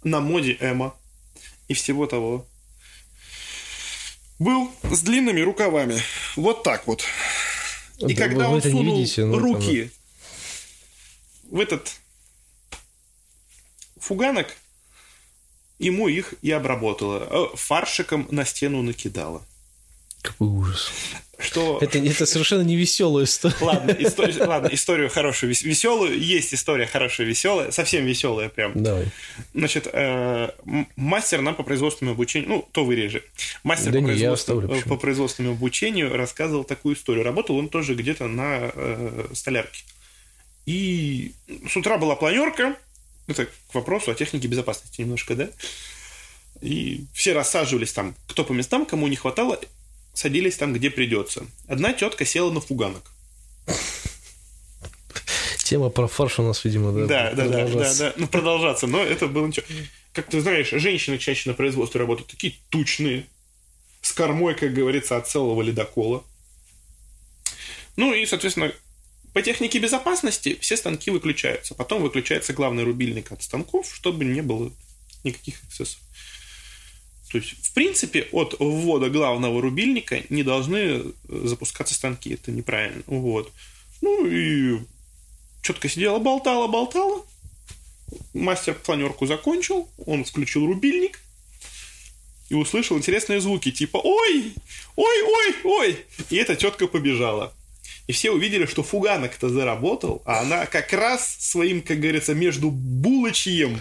на 0.04 0.20
моде 0.20 0.56
Эма 0.60 0.96
и 1.68 1.74
всего 1.74 2.06
того. 2.06 2.46
Был 4.38 4.72
с 4.84 5.02
длинными 5.02 5.40
рукавами. 5.40 6.00
Вот 6.36 6.62
так 6.62 6.86
вот. 6.86 7.04
И 7.98 8.14
Да 8.14 8.26
когда 8.26 8.48
он 8.48 8.62
сунул 8.62 8.96
видите, 8.96 9.22
там- 9.22 9.36
руки 9.36 9.90
в 11.50 11.60
этот 11.60 11.96
фуганок, 13.98 14.56
ему 15.78 16.08
их 16.08 16.34
и 16.40 16.50
обработало. 16.50 17.50
Э, 17.52 17.56
Фаршиком 17.56 18.26
на 18.30 18.46
стену 18.46 18.82
накидало. 18.82 19.46
Какой 20.22 20.48
ужас. 20.48 20.90
Что... 21.38 21.78
Это, 21.80 21.98
это 21.98 22.26
совершенно 22.26 22.62
не 22.62 22.76
веселая 22.76 23.24
история. 23.24 23.56
Ладно, 23.60 23.90
историю, 23.98 24.46
ладно, 24.46 24.68
историю 24.72 25.08
хорошую, 25.08 25.50
вес- 25.50 25.62
веселую. 25.62 26.20
Есть 26.20 26.52
история 26.52 26.86
хорошая, 26.86 27.26
веселая, 27.26 27.70
совсем 27.70 28.04
веселая 28.04 28.50
прям. 28.50 28.72
Давай. 28.82 29.08
Значит, 29.54 29.88
э, 29.90 30.50
мастер 30.96 31.40
нам 31.40 31.54
по 31.54 31.62
производственному 31.62 32.14
обучению, 32.14 32.48
ну, 32.48 32.68
то 32.72 32.84
вырежи. 32.84 33.24
Мастер 33.62 33.92
Да 33.92 34.00
по, 34.00 34.06
производственному, 34.06 34.64
оставлю, 34.64 34.86
э, 34.86 34.88
по 34.88 34.96
производственному 34.96 35.56
обучению 35.56 36.14
рассказывал 36.14 36.64
такую 36.64 36.94
историю. 36.94 37.24
Работал 37.24 37.56
он 37.56 37.68
тоже 37.68 37.94
где-то 37.94 38.26
на 38.26 38.70
э, 38.74 39.28
столярке. 39.32 39.84
И 40.66 41.32
с 41.68 41.76
утра 41.76 41.96
была 41.96 42.16
планерка. 42.16 42.76
Это 43.26 43.46
к 43.46 43.74
вопросу 43.74 44.10
о 44.10 44.14
технике 44.14 44.46
безопасности 44.48 45.00
немножко, 45.00 45.34
да? 45.34 45.48
И 46.60 47.04
все 47.14 47.32
рассаживались 47.32 47.92
там, 47.92 48.14
кто 48.26 48.44
по 48.44 48.52
местам, 48.52 48.84
кому 48.84 49.06
не 49.06 49.16
хватало, 49.16 49.58
садились 50.14 50.56
там, 50.56 50.72
где 50.72 50.90
придется. 50.90 51.46
Одна 51.68 51.92
тетка 51.92 52.24
села 52.24 52.50
на 52.50 52.60
фуганок. 52.60 53.12
Тема 55.64 55.88
про 55.88 56.08
фарш 56.08 56.40
у 56.40 56.42
нас, 56.42 56.64
видимо, 56.64 56.92
да, 56.92 57.30
Да, 57.32 57.44
да, 57.44 57.48
да, 57.48 57.68
да, 57.68 57.94
да. 57.94 58.14
Ну, 58.16 58.26
продолжаться, 58.26 58.86
но 58.86 59.02
это 59.02 59.28
было 59.28 59.46
ничего. 59.46 59.64
Как 60.12 60.26
ты 60.26 60.40
знаешь, 60.40 60.70
женщины 60.70 61.16
чаще 61.18 61.48
на 61.48 61.54
производстве 61.54 62.00
работают 62.00 62.28
такие 62.28 62.54
тучные, 62.70 63.26
с 64.02 64.12
кормой, 64.12 64.54
как 64.54 64.74
говорится, 64.74 65.16
от 65.16 65.28
целого 65.28 65.62
ледокола. 65.62 66.24
Ну 67.96 68.12
и, 68.12 68.26
соответственно, 68.26 68.72
по 69.32 69.42
технике 69.42 69.78
безопасности 69.78 70.58
все 70.60 70.76
станки 70.76 71.10
выключаются. 71.10 71.74
Потом 71.74 72.02
выключается 72.02 72.52
главный 72.52 72.82
рубильник 72.82 73.30
от 73.30 73.42
станков, 73.42 73.94
чтобы 73.94 74.24
не 74.24 74.40
было 74.40 74.72
никаких 75.22 75.62
эксцессов. 75.64 76.00
То 77.30 77.38
есть, 77.38 77.50
в 77.62 77.72
принципе, 77.72 78.28
от 78.32 78.56
ввода 78.58 79.08
главного 79.08 79.62
рубильника 79.62 80.22
не 80.30 80.42
должны 80.42 80.76
э, 80.76 81.12
запускаться 81.28 81.94
станки. 81.94 82.34
Это 82.34 82.50
неправильно. 82.50 83.02
Вот. 83.06 83.52
Ну 84.00 84.26
и 84.26 84.80
четко 85.62 85.88
сидела, 85.88 86.18
болтала, 86.18 86.66
болтала. 86.66 87.24
Мастер 88.34 88.74
планерку 88.74 89.26
закончил, 89.26 89.88
он 90.04 90.24
включил 90.24 90.66
рубильник 90.66 91.20
и 92.48 92.54
услышал 92.54 92.98
интересные 92.98 93.40
звуки, 93.40 93.70
типа 93.70 93.98
«Ой! 93.98 94.52
Ой, 94.96 95.22
ой, 95.22 95.54
ой!» 95.62 96.04
И 96.30 96.36
эта 96.36 96.56
тетка 96.56 96.88
побежала. 96.88 97.54
И 98.06 98.12
все 98.12 98.30
увидели, 98.32 98.66
что 98.66 98.82
фуганок-то 98.82 99.48
заработал, 99.48 100.22
а 100.24 100.40
она 100.40 100.66
как 100.66 100.92
раз 100.92 101.36
своим, 101.38 101.82
как 101.82 102.00
говорится, 102.00 102.34
между 102.34 102.70
булочьем 102.70 103.80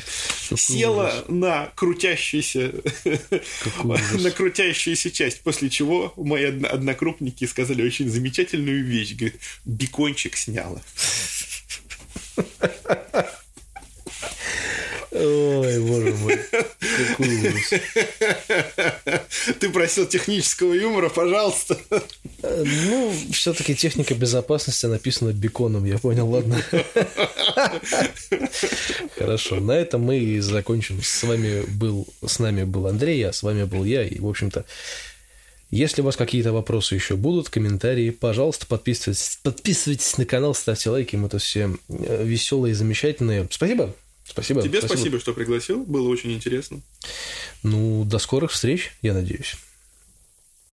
села 0.56 1.26
на 1.28 1.72
крутящуюся, 1.76 2.74
на 3.84 4.32
крутящуюся 4.32 5.12
часть, 5.12 5.42
после 5.42 5.70
чего 5.70 6.14
мои 6.16 6.46
одно- 6.46 6.70
однокрупники 6.70 7.46
сказали 7.46 7.82
очень 7.82 8.10
замечательную 8.10 8.84
вещь. 8.86 9.16
Говорит, 9.16 9.40
бекончик 9.66 10.36
сняла. 10.36 10.82
Ой, 15.20 15.80
боже 15.82 16.16
мой. 16.16 16.40
Какой 16.80 17.50
ужас. 17.50 17.74
Ты 19.60 19.70
просил 19.70 20.08
технического 20.08 20.74
юмора, 20.74 21.10
пожалуйста. 21.10 21.78
Ну, 22.42 23.14
все-таки 23.32 23.76
техника 23.76 24.16
безопасности 24.16 24.86
написана 24.86 25.34
беконом, 25.34 25.84
я 25.84 25.98
понял, 25.98 26.30
ладно. 26.30 26.64
Хорошо, 29.18 29.60
на 29.60 29.74
этом 29.74 30.04
мы 30.04 30.20
и 30.20 30.40
закончим. 30.40 31.02
С 31.04 31.24
вами 31.24 31.66
был, 31.68 32.08
с 32.26 32.40
нами 32.40 32.64
был 32.64 32.88
Андрей, 32.88 33.22
а 33.28 33.34
с 33.34 33.44
вами 33.44 33.66
был 33.66 33.84
я. 33.84 34.04
И, 34.04 34.20
в 34.20 34.28
общем-то, 34.28 34.64
если 35.70 36.02
у 36.02 36.06
вас 36.06 36.16
какие-то 36.16 36.54
вопросы 36.54 36.96
еще 36.96 37.18
будут, 37.18 37.50
комментарии, 37.50 38.10
пожалуйста, 38.10 38.66
подписывайтесь, 38.68 39.38
подписывайтесь 39.44 40.18
на 40.18 40.26
канал, 40.26 40.56
ставьте 40.56 40.90
лайки, 40.90 41.18
мы 41.18 41.28
тут 41.30 41.42
все 41.42 41.76
э, 41.90 42.24
веселые, 42.24 42.74
замечательные. 42.74 43.48
Спасибо. 43.52 43.94
Спасибо. 44.30 44.62
Тебе 44.62 44.82
спасибо, 44.82 45.20
что 45.20 45.34
пригласил, 45.34 45.84
было 45.84 46.08
очень 46.08 46.32
интересно. 46.32 46.82
Ну, 47.64 48.04
до 48.06 48.20
скорых 48.20 48.52
встреч, 48.52 48.94
я 49.02 49.14
надеюсь. 49.14 49.58